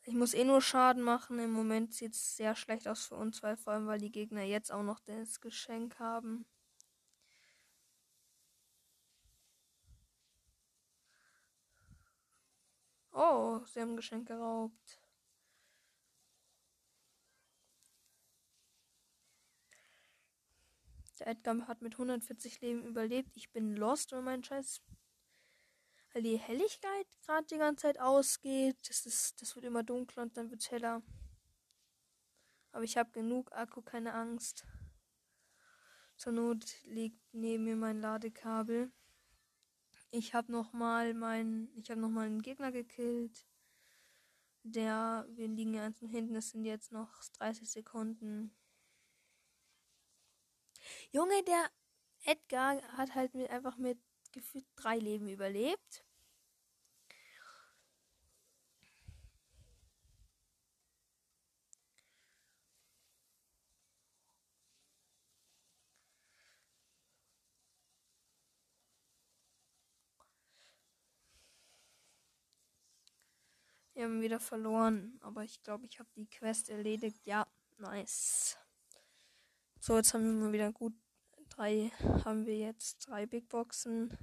Ich 0.06 0.14
muss 0.14 0.34
eh 0.34 0.46
nur 0.46 0.62
Schaden 0.62 1.04
machen. 1.04 1.38
Im 1.40 1.52
Moment 1.52 1.94
sieht 1.94 2.14
es 2.14 2.38
sehr 2.38 2.56
schlecht 2.56 2.88
aus 2.88 3.08
für 3.08 3.16
uns, 3.16 3.44
weil 3.44 3.58
vor 3.58 3.74
allem, 3.74 3.88
weil 3.88 4.00
die 4.00 4.12
Gegner 4.12 4.44
jetzt 4.44 4.72
auch 4.72 4.84
noch 4.84 5.02
das 5.02 5.42
Geschenk 5.42 6.00
haben. 6.00 6.46
Sie 13.66 13.80
haben 13.80 13.92
ein 13.92 13.96
Geschenk 13.96 14.28
geraubt. 14.28 15.00
Der 21.20 21.28
Edgar 21.28 21.68
hat 21.68 21.82
mit 21.82 21.94
140 21.94 22.62
Leben 22.62 22.84
überlebt. 22.86 23.38
Ich 23.38 23.52
bin 23.52 23.76
lost, 23.76 24.12
weil 24.12 24.22
mein 24.22 24.44
Scheiß. 24.44 24.82
Weil 26.12 26.24
die 26.24 26.38
Helligkeit 26.38 27.08
gerade 27.26 27.48
die 27.48 27.58
ganze 27.58 27.84
Zeit 27.84 28.00
ausgeht. 28.00 28.78
Das, 28.88 29.06
ist, 29.06 29.42
das 29.42 29.56
wird 29.56 29.66
immer 29.66 29.84
dunkler 29.84 30.24
und 30.24 30.36
dann 30.36 30.50
wird 30.50 30.62
es 30.62 30.72
heller. 30.72 31.02
Aber 32.72 32.84
ich 32.84 32.98
habe 32.98 33.12
genug 33.12 33.52
Akku, 33.54 33.82
keine 33.82 34.14
Angst. 34.14 34.66
Zur 36.18 36.34
Not 36.34 36.84
liegt 36.84 37.22
neben 37.34 37.64
mir 37.64 37.76
mein 37.76 38.02
Ladekabel. 38.02 38.92
Ich 40.18 40.34
habe 40.34 40.50
noch 40.50 40.72
mal 40.72 41.14
meinen, 41.14 41.70
ich 41.76 41.92
habe 41.92 42.00
noch 42.00 42.10
mal 42.10 42.26
einen 42.26 42.42
Gegner 42.42 42.72
gekillt. 42.72 43.46
Der, 44.64 45.26
wir 45.28 45.50
liegen 45.50 45.74
ganz 45.74 46.00
hinten, 46.00 46.38
es 46.38 46.52
sind 46.52 46.64
jetzt 46.64 46.94
noch 46.94 47.22
30 47.34 47.70
Sekunden. 47.70 48.56
Junge, 51.12 51.44
der 51.44 51.70
Edgar 52.24 52.82
hat 52.96 53.14
halt 53.14 53.34
mit, 53.34 53.50
einfach 53.50 53.76
mit 53.76 54.00
gefühlt 54.32 54.66
drei 54.78 55.00
Leben 55.00 55.28
überlebt. 55.28 56.05
Wir 74.06 74.12
haben 74.12 74.22
wieder 74.22 74.40
verloren, 74.40 75.18
aber 75.22 75.44
ich 75.44 75.64
glaube, 75.64 75.88
ich 75.88 75.98
habe 75.98 76.08
die 76.16 76.28
Quest 76.28 76.70
erledigt. 76.70 77.26
Ja, 77.26 77.48
nice. 77.80 78.56
So, 79.80 79.98
jetzt 79.98 80.14
haben 80.14 80.26
wir 80.26 80.46
mal 80.46 80.54
wieder 80.54 80.72
gut 80.72 80.94
drei, 81.50 81.92
haben 82.24 82.46
wir 82.46 82.56
jetzt 82.56 83.08
drei 83.08 83.26
Big 83.26 83.50
Boxen. 83.50 84.16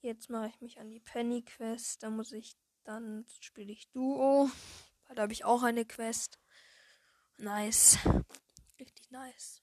Jetzt 0.00 0.30
mache 0.30 0.48
ich 0.48 0.58
mich 0.62 0.80
an 0.80 0.88
die 0.88 1.00
Penny 1.00 1.42
Quest. 1.42 2.02
Da 2.02 2.08
muss 2.08 2.32
ich, 2.32 2.56
dann 2.82 3.26
spiele 3.40 3.72
ich 3.72 3.90
Duo. 3.90 4.48
Da 5.14 5.20
habe 5.20 5.34
ich 5.34 5.44
auch 5.44 5.62
eine 5.62 5.84
Quest. 5.84 6.38
Nice. 7.36 7.98
Richtig 8.80 9.10
nice. 9.10 9.60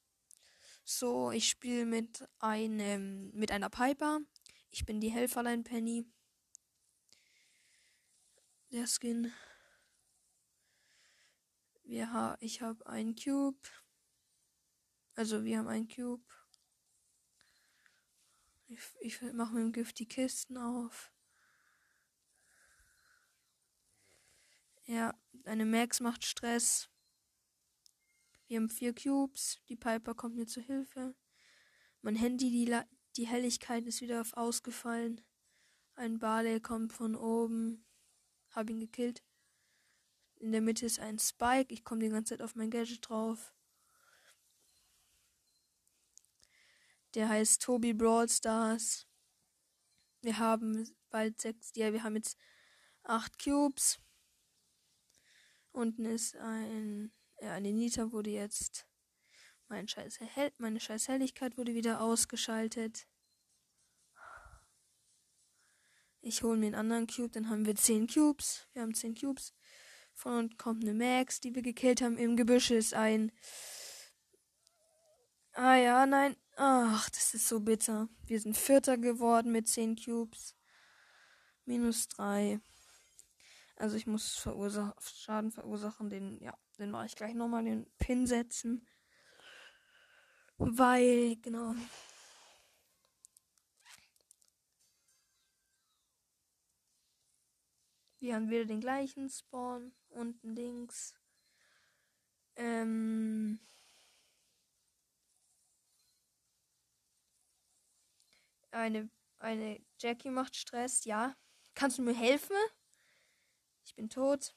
So, 0.83 1.31
ich 1.31 1.49
spiele 1.49 1.87
mit 1.87 2.29
einem, 2.37 3.31
mit 3.31 3.51
einer 3.51 3.71
Piper. 3.71 4.19
Ich 4.69 4.85
bin 4.85 5.01
die 5.01 5.09
Helferlein 5.09 5.63
Penny 5.63 6.05
der 8.71 8.87
Skin. 8.87 9.33
Wir 11.83 12.11
ha 12.13 12.37
ich 12.39 12.61
habe 12.61 12.85
einen 12.87 13.15
Cube. 13.15 13.59
Also 15.15 15.43
wir 15.43 15.59
haben 15.59 15.67
einen 15.67 15.89
Cube. 15.89 16.23
Ich, 18.67 18.79
ich 19.01 19.21
mache 19.33 19.53
mit 19.53 19.63
dem 19.63 19.73
Gift 19.73 19.99
die 19.99 20.07
Kisten 20.07 20.57
auf. 20.57 21.11
Ja, 24.85 25.13
eine 25.43 25.65
Max 25.65 25.99
macht 25.99 26.23
Stress. 26.23 26.89
Wir 28.47 28.57
haben 28.57 28.69
vier 28.69 28.95
Cubes. 28.95 29.59
Die 29.67 29.75
Piper 29.75 30.15
kommt 30.15 30.35
mir 30.35 30.47
zu 30.47 30.61
Hilfe. 30.61 31.15
Mein 32.01 32.15
Handy, 32.15 32.49
die, 32.49 32.79
die 33.17 33.27
Helligkeit 33.27 33.85
ist 33.85 34.01
wieder 34.01 34.21
auf 34.21 34.33
ausgefallen. 34.33 35.21
Ein 35.95 36.19
Barley 36.19 36.61
kommt 36.61 36.93
von 36.93 37.15
oben. 37.15 37.85
Hab 38.51 38.69
ihn 38.69 38.79
gekillt. 38.79 39.23
In 40.35 40.51
der 40.51 40.61
Mitte 40.61 40.85
ist 40.85 40.99
ein 40.99 41.19
Spike. 41.19 41.73
Ich 41.73 41.83
komme 41.83 42.01
die 42.01 42.09
ganze 42.09 42.35
Zeit 42.35 42.41
auf 42.41 42.55
mein 42.55 42.71
Gadget 42.71 43.07
drauf. 43.07 43.53
Der 47.13 47.29
heißt 47.29 47.61
Toby 47.61 47.93
Brawl 47.93 48.29
Stars. 48.29 49.07
Wir 50.21 50.37
haben 50.37 50.89
bald 51.09 51.39
sechs. 51.41 51.71
Ja, 51.75 51.93
wir 51.93 52.03
haben 52.03 52.15
jetzt 52.15 52.37
acht 53.03 53.43
Cubes. 53.43 53.99
Unten 55.71 56.05
ist 56.05 56.35
ein. 56.37 57.11
Ja, 57.39 57.53
eine 57.53 57.73
Nita 57.73 58.11
wurde 58.11 58.29
jetzt. 58.29 58.87
Mein 59.67 59.87
scheiß 59.87 60.19
Hell, 60.19 60.51
meine 60.57 60.79
scheiß 60.79 61.07
Helligkeit 61.07 61.57
wurde 61.57 61.73
wieder 61.73 62.01
ausgeschaltet. 62.01 63.07
Ich 66.21 66.43
hole 66.43 66.57
mir 66.57 66.67
einen 66.67 66.75
anderen 66.75 67.07
Cube, 67.07 67.31
dann 67.31 67.49
haben 67.49 67.65
wir 67.65 67.75
10 67.75 68.07
Cubes. 68.07 68.67
Wir 68.73 68.83
haben 68.83 68.93
10 68.93 69.15
Cubes. 69.15 69.53
Von 70.13 70.33
unten 70.33 70.57
kommt 70.57 70.83
eine 70.83 70.93
Max, 70.93 71.39
die 71.39 71.55
wir 71.55 71.63
gekillt 71.63 72.01
haben. 72.01 72.17
Im 72.17 72.37
Gebüsch 72.37 72.69
ist 72.69 72.93
ein. 72.93 73.31
Ah 75.53 75.75
ja, 75.75 76.05
nein. 76.05 76.35
Ach, 76.57 77.09
das 77.09 77.33
ist 77.33 77.47
so 77.47 77.59
bitter. 77.59 78.07
Wir 78.25 78.39
sind 78.39 78.55
Vierter 78.55 78.97
geworden 78.97 79.51
mit 79.51 79.67
10 79.67 79.95
Cubes. 79.95 80.55
Minus 81.65 82.07
3. 82.09 82.59
Also 83.77 83.97
ich 83.97 84.05
muss 84.05 84.35
verursach 84.35 84.93
Schaden 85.01 85.51
verursachen. 85.51 86.11
Den, 86.11 86.39
ja, 86.39 86.55
den 86.77 86.91
mache 86.91 87.07
ich 87.07 87.15
gleich 87.15 87.33
nochmal 87.33 87.63
den 87.63 87.87
Pin 87.97 88.27
setzen. 88.27 88.87
Weil, 90.57 91.37
genau. 91.37 91.73
Wir 98.21 98.35
haben 98.35 98.51
wieder 98.51 98.65
den 98.65 98.81
gleichen 98.81 99.29
Spawn. 99.29 99.95
Unten 100.09 100.55
links. 100.55 101.15
Ähm. 102.55 103.59
Eine, 108.69 109.09
eine 109.39 109.83
Jackie 109.99 110.29
macht 110.29 110.55
Stress, 110.55 111.03
ja. 111.05 111.35
Kannst 111.73 111.97
du 111.97 112.03
mir 112.03 112.13
helfen? 112.13 112.55
Ich 113.83 113.95
bin 113.95 114.07
tot. 114.07 114.55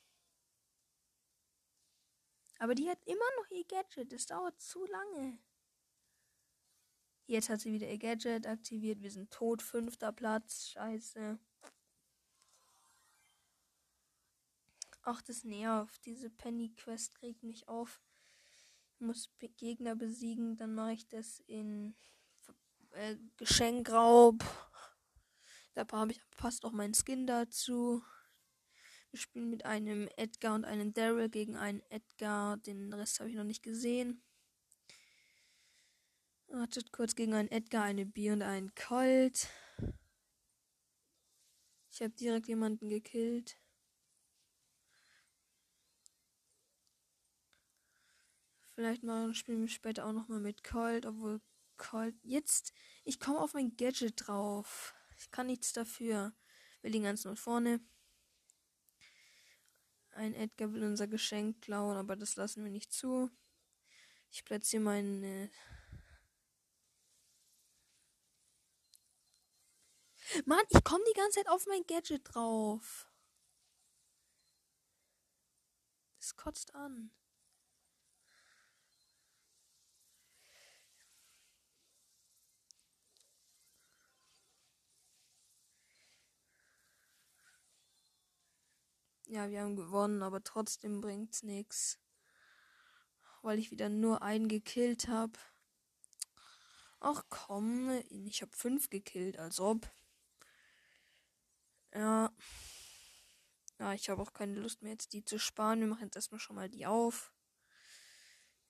Aber 2.58 2.74
die 2.74 2.90
hat 2.90 3.02
immer 3.06 3.30
noch 3.38 3.50
ihr 3.50 3.64
Gadget. 3.64 4.12
Das 4.12 4.26
dauert 4.26 4.60
zu 4.60 4.84
lange. 4.84 5.38
Jetzt 7.26 7.48
hat 7.48 7.60
sie 7.60 7.72
wieder 7.72 7.88
ihr 7.88 7.98
Gadget 7.98 8.46
aktiviert. 8.46 9.00
Wir 9.00 9.10
sind 9.10 9.30
tot. 9.30 9.62
Fünfter 9.62 10.12
Platz. 10.12 10.68
Scheiße. 10.68 11.38
Ach, 15.06 15.20
das 15.20 15.44
nervt. 15.44 16.06
Diese 16.06 16.30
Penny-Quest 16.30 17.14
kriegt 17.14 17.42
mich 17.42 17.68
auf. 17.68 18.00
Ich 18.94 19.00
muss 19.00 19.30
Gegner 19.58 19.94
besiegen. 19.94 20.56
Dann 20.56 20.74
mache 20.74 20.92
ich 20.92 21.08
das 21.08 21.40
in 21.40 21.94
äh, 22.92 23.16
Geschenkraub. 23.36 24.42
Da 25.74 25.86
habe 25.92 26.12
ich 26.12 26.20
passt 26.36 26.64
auch 26.64 26.72
mein 26.72 26.94
Skin 26.94 27.26
dazu. 27.26 28.02
Wir 29.10 29.20
spielen 29.20 29.50
mit 29.50 29.66
einem 29.66 30.08
Edgar 30.16 30.54
und 30.54 30.64
einem 30.64 30.94
Daryl 30.94 31.28
gegen 31.28 31.56
einen 31.56 31.82
Edgar. 31.90 32.56
Den 32.56 32.92
Rest 32.92 33.20
habe 33.20 33.28
ich 33.28 33.36
noch 33.36 33.44
nicht 33.44 33.62
gesehen. 33.62 34.22
Wartet 36.48 36.92
kurz 36.92 37.14
gegen 37.14 37.34
einen 37.34 37.50
Edgar, 37.50 37.84
eine 37.84 38.06
B 38.06 38.30
und 38.30 38.42
einen 38.42 38.74
Colt. 38.74 39.48
Ich 41.90 42.00
habe 42.00 42.10
direkt 42.10 42.48
jemanden 42.48 42.88
gekillt. 42.88 43.58
Vielleicht 48.74 49.02
spielen 49.36 49.60
wir 49.60 49.68
später 49.68 50.04
auch 50.04 50.12
nochmal 50.12 50.40
mit 50.40 50.64
Colt, 50.64 51.06
obwohl 51.06 51.40
Colt. 51.76 52.16
Jetzt, 52.22 52.72
ich 53.04 53.20
komme 53.20 53.40
auf 53.40 53.54
mein 53.54 53.76
Gadget 53.76 54.26
drauf. 54.26 54.94
Ich 55.18 55.30
kann 55.30 55.46
nichts 55.46 55.72
dafür. 55.72 56.32
Wir 56.82 56.90
liegen 56.90 57.04
ganz 57.04 57.24
nur 57.24 57.36
vorne. 57.36 57.80
Ein 60.10 60.34
Edgar 60.34 60.72
will 60.72 60.84
unser 60.84 61.06
Geschenk 61.06 61.62
klauen, 61.62 61.96
aber 61.96 62.16
das 62.16 62.36
lassen 62.36 62.64
wir 62.64 62.70
nicht 62.70 62.92
zu. 62.92 63.30
Ich 64.30 64.44
platziere 64.44 64.82
meine. 64.82 65.50
Mann, 70.46 70.64
ich 70.68 70.82
komme 70.82 71.04
die 71.08 71.18
ganze 71.18 71.38
Zeit 71.38 71.48
auf 71.48 71.66
mein 71.66 71.84
Gadget 71.86 72.22
drauf. 72.24 73.08
Das 76.18 76.34
kotzt 76.36 76.74
an. 76.74 77.12
Ja, 89.34 89.50
wir 89.50 89.62
haben 89.62 89.74
gewonnen, 89.74 90.22
aber 90.22 90.44
trotzdem 90.44 91.00
bringt's 91.00 91.42
nichts. 91.42 91.98
Weil 93.42 93.58
ich 93.58 93.72
wieder 93.72 93.88
nur 93.88 94.22
einen 94.22 94.46
gekillt 94.46 95.08
habe. 95.08 95.32
Ach 97.00 97.24
komm, 97.30 97.90
ich 98.10 98.42
habe 98.42 98.56
fünf 98.56 98.90
gekillt, 98.90 99.36
als 99.36 99.58
ob. 99.58 99.90
Ja. 101.92 102.32
Ja, 103.80 103.92
ich 103.92 104.08
habe 104.08 104.22
auch 104.22 104.32
keine 104.32 104.54
Lust 104.54 104.82
mehr 104.82 104.92
jetzt 104.92 105.12
die 105.12 105.24
zu 105.24 105.40
sparen. 105.40 105.80
Wir 105.80 105.88
machen 105.88 106.04
jetzt 106.04 106.14
erstmal 106.14 106.38
schon 106.38 106.54
mal 106.54 106.68
die 106.68 106.86
auf. 106.86 107.32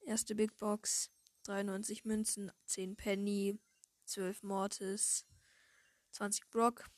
Erste 0.01 0.35
Big 0.35 0.57
Box. 0.57 1.11
93 1.43 2.07
Münzen, 2.07 2.51
10 2.65 2.97
Penny, 2.97 3.61
12 4.07 4.43
Mortis, 4.43 5.27
20 6.13 6.49
Brock. 6.49 6.89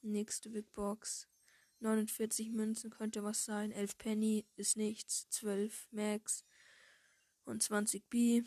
Nächste 0.00 0.48
Big 0.48 0.72
Box. 0.72 1.28
49 1.82 2.50
Münzen 2.52 2.90
könnte 2.90 3.22
was 3.24 3.44
sein. 3.44 3.72
11 3.72 3.98
Penny 3.98 4.46
ist 4.56 4.76
nichts. 4.76 5.28
12 5.30 5.88
Max. 5.90 6.44
Und 7.44 7.62
20 7.62 8.08
B. 8.08 8.42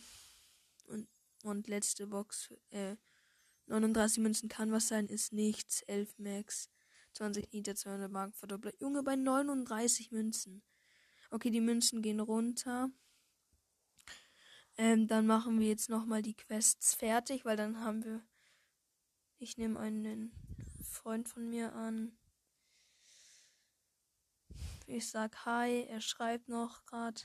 Und, 0.87 1.07
und 1.43 1.67
letzte 1.67 2.07
Box. 2.07 2.53
Äh, 2.71 2.95
39 3.67 4.19
Münzen 4.19 4.49
kann 4.49 4.71
was 4.71 4.87
sein. 4.87 5.07
Ist 5.07 5.33
nichts. 5.33 5.81
11 5.83 6.17
Max. 6.17 6.69
20 7.13 7.51
Nita, 7.53 7.75
200 7.75 8.11
Marken 8.11 8.33
verdoppelt. 8.33 8.79
Junge, 8.79 9.03
bei 9.03 9.15
39 9.15 10.11
Münzen. 10.11 10.63
Okay, 11.29 11.49
die 11.49 11.61
Münzen 11.61 12.01
gehen 12.01 12.19
runter. 12.19 12.89
Ähm, 14.77 15.07
dann 15.07 15.25
machen 15.25 15.59
wir 15.59 15.67
jetzt 15.67 15.89
nochmal 15.89 16.21
die 16.21 16.35
Quests 16.35 16.93
fertig, 16.93 17.45
weil 17.45 17.55
dann 17.55 17.79
haben 17.79 18.03
wir. 18.03 18.21
Ich 19.37 19.57
nehme 19.57 19.79
einen 19.79 20.31
Freund 20.83 21.27
von 21.27 21.49
mir 21.49 21.73
an. 21.73 22.17
Ich 24.87 25.09
sag 25.09 25.45
Hi, 25.45 25.83
er 25.89 25.99
schreibt 25.99 26.47
noch 26.47 26.85
gerade. 26.85 27.19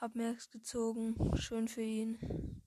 Hab 0.00 0.14
Merks 0.14 0.48
gezogen. 0.48 1.14
Schön 1.36 1.68
für 1.68 1.82
ihn. 1.82 2.62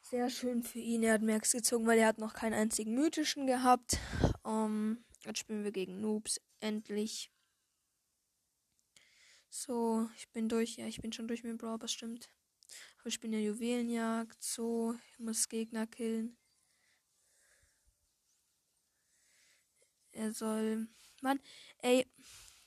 Sehr 0.00 0.30
schön 0.30 0.62
für 0.62 0.78
ihn. 0.78 1.02
Er 1.02 1.12
hat 1.12 1.22
Merks 1.22 1.52
gezogen, 1.52 1.86
weil 1.86 1.98
er 1.98 2.06
hat 2.06 2.16
noch 2.16 2.32
keinen 2.32 2.54
einzigen 2.54 2.94
mythischen 2.94 3.46
gehabt. 3.46 3.98
Um, 4.42 5.04
jetzt 5.24 5.40
spielen 5.40 5.64
wir 5.64 5.72
gegen 5.72 6.00
Noobs. 6.00 6.40
Endlich. 6.60 7.30
So, 9.50 10.08
ich 10.16 10.30
bin 10.30 10.48
durch. 10.48 10.76
Ja, 10.76 10.86
ich 10.86 11.02
bin 11.02 11.12
schon 11.12 11.28
durch 11.28 11.42
mit 11.42 11.50
dem 11.50 11.58
Brawl, 11.58 11.86
stimmt. 11.86 12.30
Aber 12.98 13.08
ich 13.08 13.20
bin 13.20 13.34
ja 13.34 13.40
Juwelenjagd. 13.40 14.42
So, 14.42 14.94
ich 15.12 15.18
muss 15.18 15.50
Gegner 15.50 15.86
killen. 15.86 16.38
Er 20.16 20.32
soll. 20.32 20.88
Mann, 21.20 21.38
ey, 21.82 22.06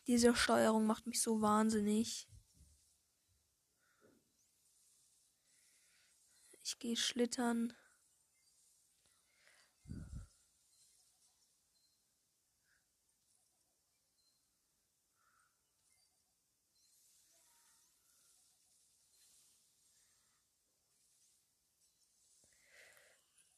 diese 0.06 0.36
Steuerung 0.36 0.86
macht 0.86 1.08
mich 1.08 1.20
so 1.20 1.42
wahnsinnig. 1.42 2.28
Ich 6.64 6.78
gehe 6.78 6.96
schlittern. 6.96 7.74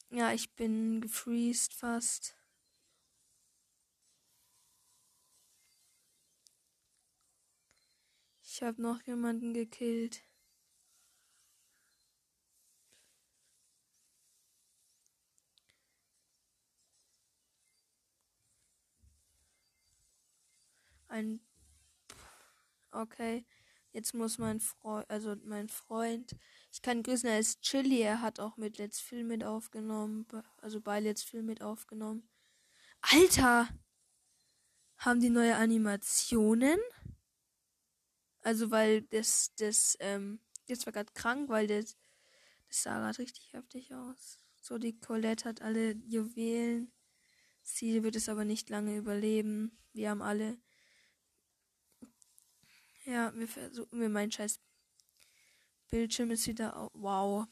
Ja, 0.10 0.32
ich 0.32 0.54
bin 0.56 1.02
gefreezed 1.02 1.74
fast. 1.74 2.41
Ich 8.54 8.62
habe 8.62 8.82
noch 8.82 9.02
jemanden 9.04 9.54
gekillt. 9.54 10.26
Ein. 21.08 21.40
Okay. 22.92 23.46
Jetzt 23.94 24.14
muss 24.14 24.38
mein 24.38 24.60
Freund, 24.60 25.10
also 25.10 25.36
mein 25.46 25.70
Freund, 25.70 26.36
ich 26.74 26.82
kann 26.82 27.04
grüßen, 27.04 27.30
er 27.30 27.40
ist 27.40 27.62
Chili, 27.62 28.02
er 28.02 28.22
hat 28.22 28.42
auch 28.42 28.58
mit 28.58 28.78
Let's 28.78 29.00
Film 29.00 29.28
mit 29.28 29.46
aufgenommen, 29.46 30.28
also 30.58 30.82
bei 30.82 31.00
Let's 31.00 31.24
Film 31.24 31.46
mit 31.46 31.62
aufgenommen. 31.62 32.30
Alter! 33.02 33.70
Haben 34.98 35.22
die 35.22 35.30
neue 35.30 35.56
Animationen? 35.56 36.80
Also 38.42 38.72
weil 38.72 39.04
das, 39.04 39.54
das, 39.56 39.98
ähm, 40.00 40.40
jetzt 40.68 40.86
war 40.86 40.94
gerade 40.94 41.12
krank, 41.14 41.50
weil 41.50 41.68
das, 41.68 41.98
das 42.68 42.84
sah 42.84 43.00
gerade 43.00 43.20
richtig 43.20 43.54
heftig 43.54 43.94
aus. 43.94 44.40
So, 44.62 44.78
die 44.78 45.00
Colette 45.00 45.50
hat 45.50 45.62
alle 45.62 45.94
Juwelen. 46.08 46.92
Sie 47.62 48.04
wird 48.04 48.16
es 48.16 48.30
aber 48.30 48.46
nicht 48.46 48.70
lange 48.70 48.98
überleben. 48.98 49.78
Wir 49.94 50.10
haben 50.10 50.22
alle. 50.22 50.58
Ja, 53.06 53.34
wir 53.36 53.48
versuchen, 53.48 54.00
wir 54.00 54.10
mein 54.10 54.32
scheiß 54.32 54.60
Bildschirm 55.90 56.32
ist 56.32 56.48
wieder. 56.48 56.90
Wow. 56.94 57.48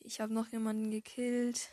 Ich 0.00 0.20
habe 0.20 0.34
noch 0.34 0.48
jemanden 0.48 0.90
gekillt. 0.90 1.70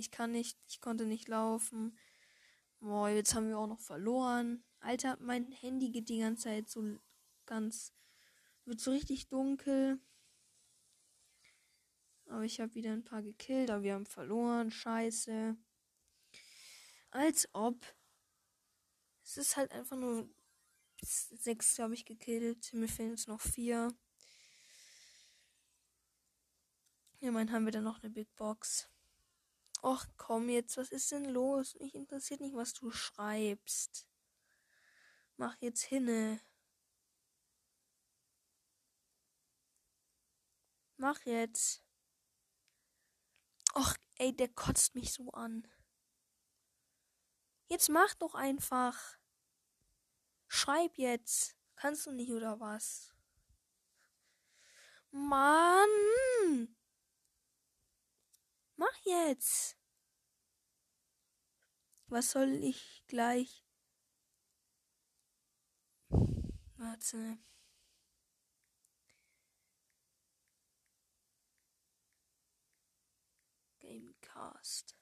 Ich 0.00 0.10
kann 0.10 0.32
nicht, 0.32 0.58
ich 0.66 0.80
konnte 0.80 1.04
nicht 1.04 1.28
laufen. 1.28 1.96
Boah, 2.80 3.10
jetzt 3.10 3.34
haben 3.34 3.48
wir 3.48 3.58
auch 3.58 3.66
noch 3.66 3.80
verloren. 3.80 4.64
Alter, 4.80 5.18
mein 5.20 5.52
Handy 5.52 5.90
geht 5.90 6.08
die 6.08 6.20
ganze 6.20 6.44
Zeit 6.44 6.70
so 6.70 6.98
ganz. 7.44 7.92
Wird 8.64 8.80
so 8.80 8.90
richtig 8.92 9.28
dunkel. 9.28 10.00
Aber 12.26 12.44
ich 12.44 12.60
habe 12.60 12.74
wieder 12.74 12.92
ein 12.92 13.04
paar 13.04 13.22
gekillt, 13.22 13.70
aber 13.70 13.82
wir 13.82 13.92
haben 13.94 14.06
verloren. 14.06 14.70
Scheiße. 14.70 15.56
Als 17.10 17.48
ob. 17.52 17.76
Es 19.22 19.36
ist 19.36 19.56
halt 19.56 19.70
einfach 19.72 19.98
nur 19.98 20.30
sechs, 21.02 21.78
habe 21.78 21.92
ich 21.92 22.06
gekillt. 22.06 22.72
Mir 22.72 22.88
fehlen 22.88 23.10
jetzt 23.10 23.28
noch 23.28 23.40
vier. 23.42 23.94
Ja, 27.20 27.30
mein 27.30 27.52
haben 27.52 27.66
wir 27.66 27.72
dann 27.72 27.84
noch 27.84 28.02
eine 28.02 28.08
Big 28.08 28.34
Box. 28.36 28.88
Och, 29.82 30.06
komm 30.16 30.48
jetzt, 30.50 30.76
was 30.76 30.90
ist 30.90 31.10
denn 31.10 31.24
los? 31.24 31.74
Mich 31.80 31.94
interessiert 31.94 32.40
nicht, 32.40 32.54
was 32.54 32.74
du 32.74 32.90
schreibst. 32.90 34.06
Mach 35.36 35.56
jetzt 35.60 35.82
hinne. 35.82 36.40
Mach 40.96 41.20
jetzt. 41.24 41.82
Och, 43.72 43.94
ey, 44.18 44.36
der 44.36 44.48
kotzt 44.48 44.94
mich 44.94 45.12
so 45.12 45.30
an. 45.30 45.66
Jetzt 47.68 47.88
mach 47.88 48.14
doch 48.16 48.34
einfach. 48.34 49.16
Schreib 50.46 50.98
jetzt. 50.98 51.56
Kannst 51.74 52.04
du 52.04 52.12
nicht 52.12 52.32
oder 52.32 52.60
was? 52.60 53.14
Mann! 55.10 56.76
Mach 58.80 58.98
jetzt. 59.04 59.76
Was 62.08 62.30
soll 62.30 62.54
ich 62.64 63.04
gleich? 63.08 63.62
Warte. 66.78 67.36
Gamecast. 73.80 74.96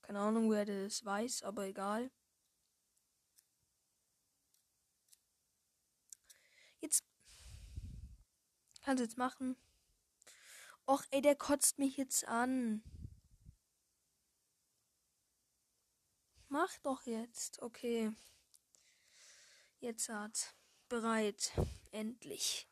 Keine 0.00 0.20
Ahnung, 0.20 0.50
wer 0.50 0.64
das 0.64 1.04
weiß, 1.04 1.42
aber 1.42 1.66
egal. 1.66 2.10
Jetzt 6.86 7.02
kannst 8.82 9.00
du 9.00 9.04
jetzt 9.04 9.18
machen. 9.18 9.56
Och, 10.86 11.02
ey, 11.10 11.20
der 11.20 11.34
kotzt 11.34 11.80
mich 11.80 11.96
jetzt 11.96 12.28
an. 12.28 12.84
Mach 16.46 16.78
doch 16.84 17.04
jetzt. 17.04 17.60
Okay. 17.60 18.12
Jetzt 19.80 20.08
hat 20.08 20.54
bereit. 20.88 21.50
Endlich. 21.90 22.68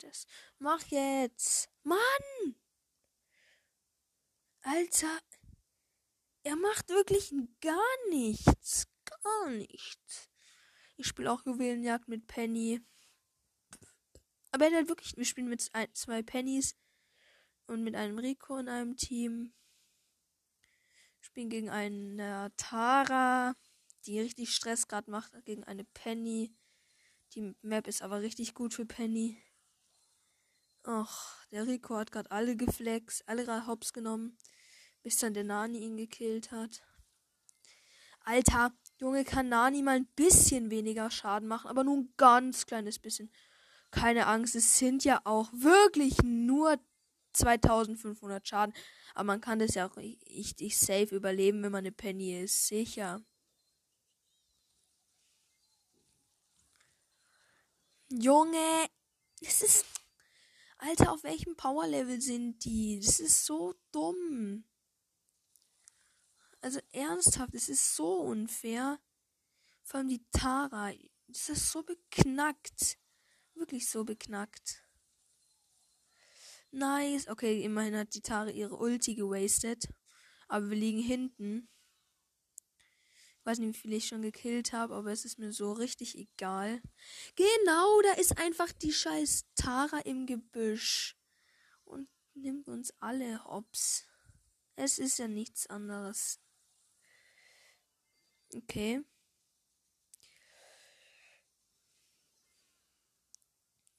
das. 0.00 0.26
Mach 0.58 0.82
jetzt. 0.86 1.70
Mann! 1.84 2.56
Alter. 4.62 5.20
Er 6.44 6.56
macht 6.56 6.90
wirklich 6.90 7.32
gar 7.62 8.08
nichts. 8.10 8.86
Gar 9.22 9.50
nichts. 9.50 10.28
Ich 10.96 11.06
spiele 11.06 11.32
auch 11.32 11.44
Juwelenjagd 11.46 12.06
mit 12.06 12.26
Penny. 12.26 12.84
Aber 14.52 14.66
er 14.66 14.70
hat 14.70 14.76
halt 14.76 14.88
wirklich, 14.88 15.16
wir 15.16 15.24
spielen 15.24 15.48
mit 15.48 15.66
ein, 15.72 15.92
zwei 15.94 16.22
Pennys 16.22 16.76
und 17.66 17.82
mit 17.82 17.94
einem 17.94 18.18
Rico 18.18 18.58
in 18.58 18.68
einem 18.68 18.94
Team. 18.96 19.54
Spielen 21.20 21.48
gegen 21.48 21.70
eine 21.70 22.52
Tara, 22.58 23.56
die 24.04 24.20
richtig 24.20 24.54
Stress 24.54 24.86
gerade 24.86 25.10
macht, 25.10 25.32
gegen 25.46 25.64
eine 25.64 25.84
Penny. 25.84 26.54
Die 27.32 27.54
Map 27.62 27.88
ist 27.88 28.02
aber 28.02 28.20
richtig 28.20 28.52
gut 28.52 28.74
für 28.74 28.84
Penny. 28.84 29.42
Ach, 30.82 31.46
der 31.46 31.66
Rico 31.66 31.96
hat 31.96 32.12
gerade 32.12 32.30
alle 32.30 32.54
geflext, 32.54 33.26
alle 33.26 33.66
hops 33.66 33.94
genommen 33.94 34.36
bis 35.04 35.18
dann 35.18 35.34
der 35.34 35.44
Nani 35.44 35.78
ihn 35.78 35.96
gekillt 35.96 36.50
hat. 36.50 36.82
Alter, 38.24 38.72
Junge, 38.98 39.24
kann 39.24 39.50
Nani 39.50 39.82
mal 39.82 39.96
ein 39.96 40.08
bisschen 40.16 40.70
weniger 40.70 41.10
Schaden 41.10 41.46
machen, 41.46 41.68
aber 41.68 41.84
nur 41.84 41.98
ein 41.98 42.14
ganz 42.16 42.66
kleines 42.66 42.98
bisschen. 42.98 43.30
Keine 43.90 44.26
Angst, 44.26 44.56
es 44.56 44.78
sind 44.78 45.04
ja 45.04 45.20
auch 45.24 45.52
wirklich 45.52 46.16
nur 46.24 46.80
2500 47.34 48.48
Schaden. 48.48 48.74
Aber 49.14 49.24
man 49.24 49.40
kann 49.40 49.58
das 49.58 49.74
ja 49.74 49.86
auch 49.86 49.96
richtig 49.96 50.78
safe 50.78 51.14
überleben, 51.14 51.62
wenn 51.62 51.72
man 51.72 51.84
eine 51.84 51.92
Penny 51.92 52.40
ist. 52.40 52.66
Sicher. 52.66 53.22
Junge, 58.08 58.86
es 59.40 59.62
ist. 59.62 59.84
Alter, 60.78 61.12
auf 61.12 61.22
welchem 61.24 61.56
Power-Level 61.56 62.20
sind 62.20 62.64
die? 62.64 63.00
Das 63.04 63.20
ist 63.20 63.44
so 63.44 63.74
dumm. 63.92 64.64
Also 66.64 66.80
ernsthaft, 66.92 67.54
es 67.54 67.68
ist 67.68 67.94
so 67.94 68.20
unfair. 68.20 68.98
Vor 69.82 69.98
allem 69.98 70.08
die 70.08 70.24
Tara. 70.32 70.94
Das 71.26 71.50
ist 71.50 71.70
so 71.70 71.82
beknackt. 71.82 72.96
Wirklich 73.52 73.90
so 73.90 74.02
beknackt. 74.02 74.82
Nice. 76.70 77.28
Okay, 77.28 77.62
immerhin 77.62 77.94
hat 77.94 78.14
die 78.14 78.22
Tara 78.22 78.48
ihre 78.48 78.76
Ulti 78.76 79.14
gewastet. 79.14 79.88
Aber 80.48 80.70
wir 80.70 80.76
liegen 80.78 81.02
hinten. 81.02 81.68
Ich 83.40 83.44
weiß 83.44 83.58
nicht, 83.58 83.74
wie 83.74 83.78
viele 83.78 83.96
ich 83.96 84.08
schon 84.08 84.22
gekillt 84.22 84.72
habe, 84.72 84.94
aber 84.94 85.12
es 85.12 85.26
ist 85.26 85.38
mir 85.38 85.52
so 85.52 85.72
richtig 85.72 86.16
egal. 86.16 86.80
Genau, 87.36 88.00
da 88.04 88.12
ist 88.14 88.38
einfach 88.38 88.72
die 88.72 88.94
scheiß 88.94 89.50
Tara 89.54 89.98
im 89.98 90.24
Gebüsch. 90.24 91.18
Und 91.84 92.08
nimmt 92.32 92.68
uns 92.68 92.90
alle 93.00 93.44
hops. 93.44 94.06
Es 94.76 94.98
ist 94.98 95.18
ja 95.18 95.28
nichts 95.28 95.66
anderes. 95.66 96.40
Okay. 98.54 99.02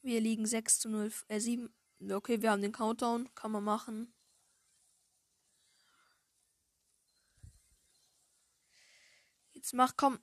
Wir 0.01 0.21
liegen 0.21 0.45
6 0.45 0.79
zu 0.79 0.89
0, 0.89 1.11
äh 1.27 1.39
7. 1.39 1.73
Okay, 2.11 2.41
wir 2.41 2.51
haben 2.51 2.61
den 2.61 2.71
Countdown, 2.71 3.33
kann 3.35 3.51
man 3.51 3.63
machen. 3.63 4.13
Jetzt 9.53 9.73
mach, 9.73 9.93
komm. 9.97 10.19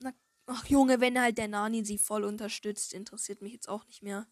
Na, 0.00 0.14
ach 0.46 0.64
Junge, 0.66 1.00
wenn 1.00 1.20
halt 1.20 1.38
der 1.38 1.48
Nani 1.48 1.84
sie 1.84 1.98
voll 1.98 2.24
unterstützt, 2.24 2.94
interessiert 2.94 3.42
mich 3.42 3.52
jetzt 3.52 3.68
auch 3.68 3.84
nicht 3.86 4.02
mehr. 4.02 4.26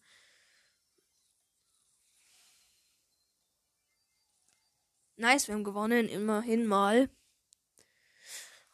Nice, 5.17 5.47
wir 5.47 5.55
haben 5.55 5.63
gewonnen, 5.63 6.09
immerhin 6.09 6.65
mal. 6.65 7.09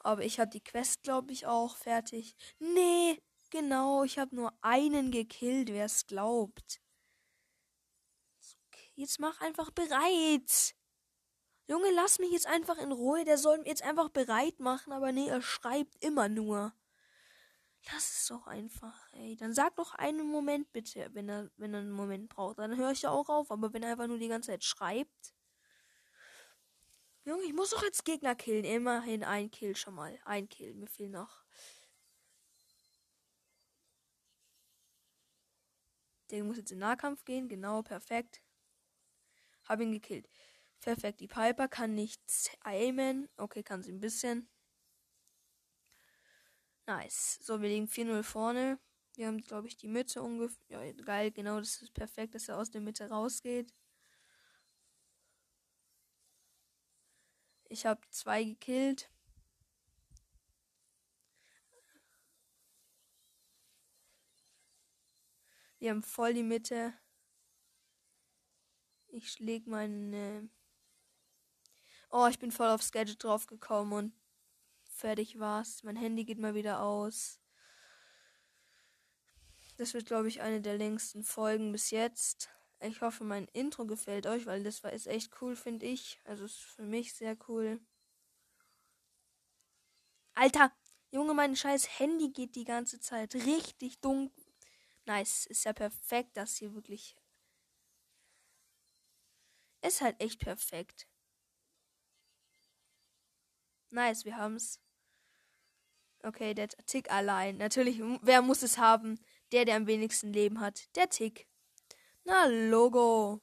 Aber 0.04 0.24
ich 0.24 0.40
habe 0.40 0.50
die 0.50 0.64
Quest, 0.64 1.04
glaube 1.04 1.32
ich, 1.32 1.46
auch 1.46 1.76
fertig. 1.78 2.36
Nee, 2.60 3.22
genau, 3.50 4.04
ich 4.04 4.20
habe 4.20 4.36
nur 4.36 4.54
einen 4.62 5.12
gekillt, 5.12 5.70
wer 5.70 5.86
es 5.86 6.06
glaubt. 6.08 6.82
Jetzt 8.96 9.20
mach 9.20 9.40
einfach 9.42 9.72
bereit. 9.72 10.76
Junge, 11.68 11.92
lass 11.92 12.20
mich 12.20 12.32
jetzt 12.32 12.48
einfach 12.48 12.78
in 12.78 12.92
Ruhe. 12.92 13.24
Der 13.24 13.38
soll 13.38 13.64
jetzt 13.66 13.84
einfach 13.84 14.10
bereit 14.10 14.60
machen, 14.60 14.92
aber 14.94 15.12
nee, 15.12 15.28
er 15.28 15.42
schreibt 15.42 16.04
immer 16.04 16.28
nur. 16.30 16.74
Lass 17.92 18.22
es 18.22 18.28
doch 18.28 18.46
einfach, 18.46 19.12
ey. 19.14 19.36
Dann 19.36 19.54
sag 19.54 19.76
doch 19.76 19.96
einen 19.96 20.28
Moment 20.28 20.72
bitte, 20.72 21.10
wenn 21.14 21.30
er, 21.30 21.50
wenn 21.58 21.74
er 21.74 21.80
einen 21.80 21.92
Moment 21.92 22.30
braucht. 22.30 22.60
Dann 22.60 22.78
höre 22.78 22.92
ich 22.92 23.04
ja 23.04 23.10
auch 23.10 23.30
auf. 23.30 23.50
Aber 23.52 23.74
wenn 23.74 23.84
er 23.84 23.92
einfach 23.92 24.08
nur 24.08 24.20
die 24.20 24.28
ganze 24.28 24.52
Zeit 24.52 24.64
schreibt. 24.64 25.34
Junge, 27.24 27.44
ich 27.44 27.54
muss 27.54 27.70
doch 27.70 27.84
jetzt 27.84 28.04
Gegner 28.04 28.36
killen. 28.36 28.64
Immerhin 28.64 29.24
ein 29.24 29.52
Kill 29.52 29.76
schon 29.76 29.96
mal. 29.96 30.20
Ein 30.26 30.50
Kill. 30.50 30.74
Mir 30.74 30.88
fehlt 30.88 31.12
noch. 31.12 31.44
Der 36.32 36.44
muss 36.44 36.58
jetzt 36.58 36.72
in 36.72 36.80
Nahkampf 36.80 37.24
gehen. 37.26 37.48
Genau, 37.48 37.84
perfekt. 37.84 38.42
Hab 39.66 39.82
ihn 39.82 39.92
gekillt. 39.92 40.28
Perfekt. 40.80 41.20
Die 41.20 41.28
Piper 41.28 41.68
kann 41.68 41.94
nichts 41.94 42.50
aimen. 42.62 43.30
Okay, 43.38 43.62
kann 43.62 43.84
sie 43.84 43.92
ein 43.92 44.00
bisschen. 44.00 44.50
Nice. 46.88 47.38
So, 47.42 47.62
wir 47.62 47.70
liegen 47.70 47.88
4-0 47.88 48.24
vorne. 48.24 48.80
Wir 49.16 49.28
haben, 49.28 49.40
glaube 49.42 49.68
ich, 49.68 49.78
die 49.78 49.88
Mitte 49.88 50.22
ungefähr. 50.22 50.84
Ja, 50.86 50.94
geil, 51.04 51.32
genau, 51.32 51.60
das 51.60 51.82
ist 51.82 51.94
perfekt, 51.94 52.34
dass 52.34 52.48
er 52.48 52.58
aus 52.58 52.72
der 52.72 52.82
Mitte 52.82 53.10
rausgeht. 53.10 53.72
Ich 57.72 57.86
habe 57.86 58.02
zwei 58.10 58.44
gekillt. 58.44 59.10
Wir 65.80 65.92
haben 65.92 66.04
voll 66.04 66.34
die 66.34 66.44
Mitte. 66.44 66.94
Ich 69.08 69.32
schläg 69.32 69.68
meine. 69.68 70.50
Oh, 72.10 72.28
ich 72.30 72.40
bin 72.40 72.52
voll 72.52 72.68
aufs 72.68 72.92
Gadget 72.92 73.24
draufgekommen 73.24 73.94
und 73.94 74.14
fertig 74.84 75.40
war's. 75.40 75.82
Mein 75.84 75.96
Handy 75.96 76.26
geht 76.26 76.40
mal 76.40 76.56
wieder 76.56 76.82
aus. 76.82 77.40
Das 79.78 79.94
wird, 79.94 80.08
glaube 80.08 80.28
ich, 80.28 80.42
eine 80.42 80.60
der 80.60 80.78
längsten 80.78 81.24
Folgen 81.24 81.72
bis 81.72 81.90
jetzt. 81.90 82.50
Ich 82.84 83.02
hoffe, 83.02 83.24
mein 83.24 83.48
Intro 83.54 83.86
gefällt 83.86 84.26
euch, 84.26 84.48
weil 84.48 84.64
das 84.64 84.84
war 84.84 84.92
ist 84.92 85.08
echt 85.08 85.42
cool, 85.42 85.56
finde 85.56 85.86
ich. 85.86 86.20
Also 86.26 86.46
ist 86.46 86.58
für 86.58 86.84
mich 86.84 87.14
sehr 87.14 87.38
cool. 87.48 87.80
Alter, 90.34 90.72
Junge, 91.12 91.34
mein 91.34 91.56
scheiß 91.56 92.00
Handy 92.00 92.30
geht 92.30 92.56
die 92.56 92.64
ganze 92.64 93.00
Zeit 93.00 93.36
richtig 93.36 94.00
dunkel. 94.00 94.46
Nice, 95.06 95.46
ist 95.46 95.66
ja 95.66 95.74
perfekt, 95.74 96.38
dass 96.38 96.56
hier 96.56 96.74
wirklich. 96.74 97.16
Ist 99.84 100.02
halt 100.02 100.20
echt 100.22 100.40
perfekt. 100.40 101.08
Nice, 103.92 104.26
wir 104.26 104.38
haben's. 104.38 104.80
Okay, 106.24 106.54
der 106.54 106.70
Tick 106.70 107.12
allein. 107.12 107.58
Natürlich, 107.58 108.00
wer 108.22 108.42
muss 108.42 108.64
es 108.64 108.78
haben? 108.78 109.20
Der, 109.52 109.66
der 109.66 109.76
am 109.76 109.88
wenigsten 109.88 110.34
Leben 110.34 110.60
hat. 110.60 110.96
Der 110.96 111.10
Tick. 111.10 111.51
Na, 112.24 112.46
Logo. 112.46 113.42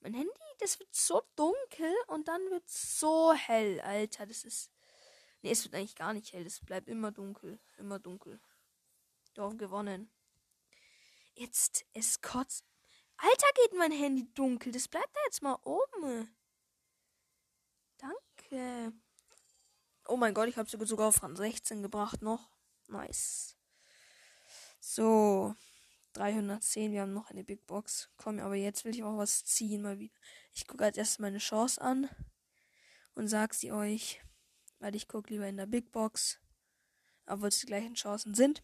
Mein 0.00 0.14
Handy, 0.14 0.30
das 0.58 0.78
wird 0.78 0.94
so 0.94 1.22
dunkel 1.34 1.92
und 2.08 2.28
dann 2.28 2.40
wird 2.50 2.68
so 2.68 3.32
hell, 3.32 3.80
Alter. 3.80 4.26
Das 4.26 4.44
ist. 4.44 4.70
Nee, 5.42 5.50
es 5.50 5.64
wird 5.64 5.74
eigentlich 5.74 5.96
gar 5.96 6.12
nicht 6.12 6.32
hell. 6.32 6.46
Es 6.46 6.60
bleibt 6.60 6.88
immer 6.88 7.12
dunkel. 7.12 7.58
Immer 7.76 7.98
dunkel. 7.98 8.40
Dorf 9.34 9.56
gewonnen. 9.56 10.10
Jetzt, 11.34 11.84
es 11.92 12.20
kotzt. 12.22 12.64
Alter, 13.18 13.46
geht 13.54 13.74
mein 13.78 13.92
Handy 13.92 14.32
dunkel. 14.34 14.72
Das 14.72 14.88
bleibt 14.88 15.14
da 15.14 15.20
jetzt 15.24 15.42
mal 15.42 15.58
oben. 15.64 16.34
Danke. 17.98 18.92
Oh 20.06 20.16
mein 20.16 20.34
Gott, 20.34 20.48
ich 20.48 20.56
habe 20.56 20.86
sogar 20.86 21.08
auf 21.08 21.22
Rang 21.22 21.36
16 21.36 21.82
gebracht 21.82 22.22
noch. 22.22 22.48
Nice. 22.88 23.56
So. 24.80 25.54
310, 26.16 26.92
wir 26.92 27.02
haben 27.02 27.12
noch 27.12 27.30
eine 27.30 27.44
Big 27.44 27.66
Box. 27.66 28.08
Komm, 28.16 28.38
aber 28.38 28.54
jetzt 28.54 28.84
will 28.84 28.94
ich 28.94 29.04
auch 29.04 29.18
was 29.18 29.44
ziehen 29.44 29.82
mal 29.82 29.98
wieder. 29.98 30.14
Ich 30.52 30.66
gucke 30.66 30.84
als 30.84 30.96
erstes 30.96 31.18
meine 31.18 31.38
Chance 31.38 31.80
an 31.80 32.08
und 33.14 33.28
sag 33.28 33.54
sie 33.54 33.72
euch, 33.72 34.22
weil 34.78 34.94
ich 34.94 35.08
gucke 35.08 35.32
lieber 35.32 35.46
in 35.46 35.56
der 35.56 35.66
Big 35.66 35.92
Box, 35.92 36.38
obwohl 37.26 37.48
es 37.48 37.58
die 37.58 37.66
gleichen 37.66 37.94
Chancen 37.94 38.34
sind. 38.34 38.62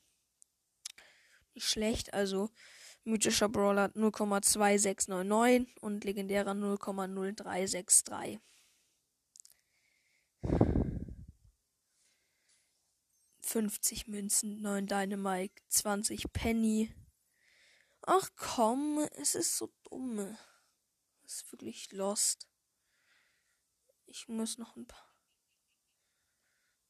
Nicht 1.54 1.68
schlecht, 1.68 2.14
also 2.14 2.50
mythischer 3.04 3.48
Brawler 3.48 3.86
0,2699 3.94 5.78
und 5.80 6.04
legendärer 6.04 6.52
0,0363. 6.52 8.40
50 13.52 14.08
Münzen, 14.08 14.62
9 14.62 14.86
Dynamite, 14.86 15.54
20 15.68 16.32
Penny. 16.32 16.94
Ach 18.02 18.28
komm, 18.36 18.98
es 19.12 19.34
ist 19.34 19.56
so 19.56 19.72
dumm. 19.84 20.36
Es 21.24 21.36
ist 21.36 21.52
wirklich 21.52 21.92
lost. 21.92 22.48
Ich 24.06 24.28
muss 24.28 24.58
noch 24.58 24.76
ein 24.76 24.86
paar. 24.86 25.16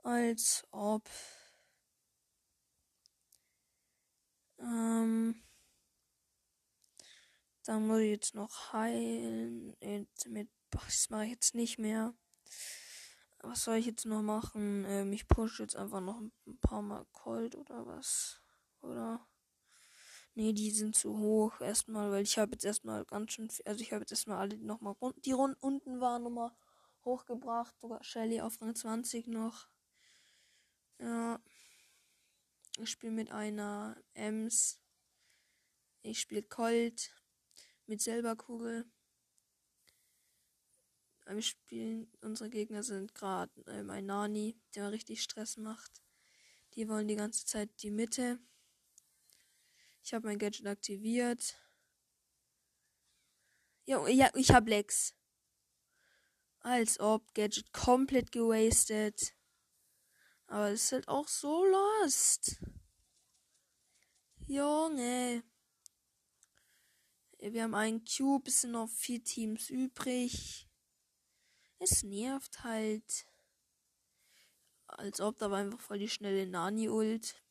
Als 0.03 0.67
ob. 0.71 1.09
Ähm. 4.59 5.43
Dann 7.65 7.87
muss 7.87 8.01
ich 8.01 8.11
jetzt 8.11 8.35
noch 8.35 8.73
heilen. 8.73 9.77
Mit, 10.27 10.51
das 10.71 11.11
mache 11.11 11.25
ich 11.27 11.31
jetzt 11.31 11.55
nicht 11.55 11.79
mehr 11.79 12.15
was 13.43 13.65
soll 13.65 13.77
ich 13.77 13.87
jetzt 13.87 14.07
noch 14.07 14.23
machen? 14.23 14.85
Ähm, 14.87 15.13
ich 15.13 15.27
push 15.27 15.61
jetzt 15.61 15.77
einfach 15.77 16.01
noch 16.01 16.21
ein 16.21 16.59
paar 16.61 16.83
Mal 16.83 17.05
Cold 17.13 17.57
oder 17.57 17.87
was? 17.87 18.41
Oder? 18.81 19.27
Nee, 20.35 20.53
die 20.53 20.71
sind 20.71 20.97
zu 20.97 21.19
hoch 21.19 21.61
erstmal, 21.61 22.11
weil 22.11 22.23
ich 22.23 22.39
habe 22.39 22.53
jetzt 22.53 22.65
erstmal 22.65 23.05
ganz 23.05 23.33
schön 23.33 23.51
viel, 23.51 23.67
also 23.67 23.83
ich 23.83 23.93
habe 23.93 24.01
jetzt 24.03 24.13
erstmal 24.13 24.39
alle 24.39 24.57
nochmal 24.59 24.95
rund, 25.01 25.25
die 25.27 25.33
rund 25.33 25.57
unten 25.63 26.01
waren 26.01 26.23
nochmal 26.23 26.53
hochgebracht, 27.05 27.79
sogar 27.81 28.03
Shelly 28.03 28.41
auf 28.41 28.61
Rang 28.63 28.75
20 28.75 29.27
noch. 29.27 29.69
Ja. 30.99 31.41
Ich 32.79 32.91
spiele 32.91 33.13
mit 33.13 33.31
einer 33.31 33.97
Ems. 34.15 34.81
Ich 36.03 36.21
spiele 36.21 36.43
Colt 36.43 37.15
mit 37.87 38.01
Silberkugel 38.01 38.91
wir 41.35 41.43
spielen, 41.43 42.11
unsere 42.21 42.51
Gegner 42.51 42.83
sind 42.83 43.15
gerade 43.15 43.53
ähm, 43.67 43.91
ein 43.91 44.07
Nani, 44.07 44.57
der 44.75 44.93
richtig 44.93 45.23
Stress 45.23 45.57
macht. 45.57 46.03
Die 46.75 46.89
wollen 46.89 47.09
die 47.09 47.17
ganze 47.17 47.45
Zeit 47.45 47.71
die 47.83 47.91
Mitte. 47.91 48.39
Ich 50.03 50.13
habe 50.13 50.27
mein 50.27 50.39
Gadget 50.39 50.67
aktiviert. 50.67 51.57
Ja, 53.85 54.07
ja 54.09 54.31
ich 54.35 54.51
habe 54.51 54.71
Lex. 54.71 55.15
Als 56.61 57.01
ob 57.01 57.35
Gadget 57.35 57.73
komplett 57.73 58.33
gewastet. 58.33 59.35
Aber 60.47 60.71
es 60.71 60.85
ist 60.85 60.93
halt 60.93 61.09
auch 61.09 61.29
so 61.29 61.65
lost. 61.65 62.63
Junge. 64.47 65.43
Wir 67.39 67.63
haben 67.65 67.75
einen 67.75 68.05
Cube, 68.05 68.49
es 68.49 68.61
sind 68.61 68.73
noch 68.73 68.89
vier 68.89 69.23
Teams 69.23 69.71
übrig. 69.71 70.69
Es 71.79 72.03
nervt 72.03 72.63
halt. 72.63 73.27
Als 74.87 75.21
ob 75.21 75.39
da 75.39 75.51
war 75.51 75.59
einfach 75.59 75.81
voll 75.81 75.99
die 75.99 76.09
schnelle 76.09 76.47
Nani-Ult. 76.47 77.43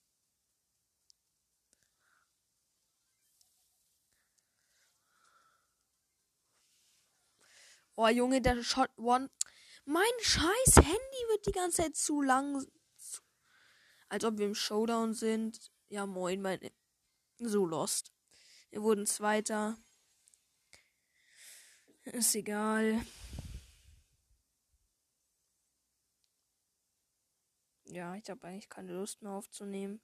Oh 8.04 8.08
Junge, 8.08 8.42
der 8.42 8.64
Shot 8.64 8.90
One. 8.98 9.30
Mein 9.86 10.02
scheiß 10.22 10.78
Handy 10.78 11.22
wird 11.30 11.46
die 11.46 11.52
ganze 11.52 11.84
Zeit 11.84 11.96
zu 11.96 12.24
lang. 12.24 12.66
Als 14.10 14.26
ob 14.26 14.40
wir 14.40 14.48
im 14.48 14.56
Showdown 14.56 15.14
sind. 15.14 15.72
Ja, 15.88 16.08
moin, 16.08 16.42
mein. 16.42 16.72
So 17.38 17.64
lost. 17.64 18.12
Wir 18.72 18.82
wurden 18.82 19.06
Zweiter. 19.06 19.78
Ist 22.06 22.34
egal. 22.34 23.06
ja, 27.86 28.16
ich 28.16 28.28
habe 28.32 28.48
eigentlich 28.48 28.70
keine 28.70 28.94
Lust 28.94 29.22
mehr 29.22 29.34
aufzunehmen. 29.34 30.02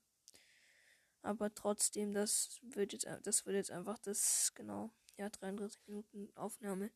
Aber 1.23 1.51
trotzdem, 1.51 2.13
das 2.13 2.59
wird 2.61 2.93
jetzt, 2.93 3.07
das 3.23 3.47
wird 3.47 3.55
jetzt 3.55 3.71
einfach 3.71 3.97
das, 3.97 4.51
genau, 4.53 4.91
ja, 5.17 5.29
33 5.29 5.81
Minuten 5.87 6.29
Aufnahme. 6.35 6.91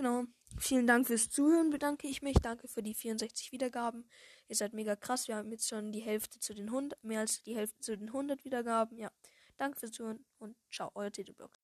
Genau. 0.00 0.24
Vielen 0.58 0.86
Dank 0.86 1.06
fürs 1.06 1.28
Zuhören, 1.28 1.68
bedanke 1.68 2.08
ich 2.08 2.22
mich. 2.22 2.38
Danke 2.40 2.68
für 2.68 2.82
die 2.82 2.94
64 2.94 3.52
Wiedergaben. 3.52 4.08
Ihr 4.48 4.56
seid 4.56 4.72
mega 4.72 4.96
krass. 4.96 5.28
Wir 5.28 5.36
haben 5.36 5.52
jetzt 5.52 5.68
schon 5.68 5.92
die 5.92 6.00
Hälfte 6.00 6.38
zu 6.38 6.54
den 6.54 6.68
100, 6.68 7.04
mehr 7.04 7.20
als 7.20 7.42
die 7.42 7.54
Hälfte 7.54 7.80
zu 7.80 7.98
den 7.98 8.08
100 8.08 8.42
Wiedergaben. 8.46 8.96
Ja. 8.96 9.10
Danke 9.58 9.78
fürs 9.78 9.92
Zuhören 9.92 10.24
und 10.38 10.56
ciao, 10.70 10.90
euer 10.94 11.12
Titelblock. 11.12 11.54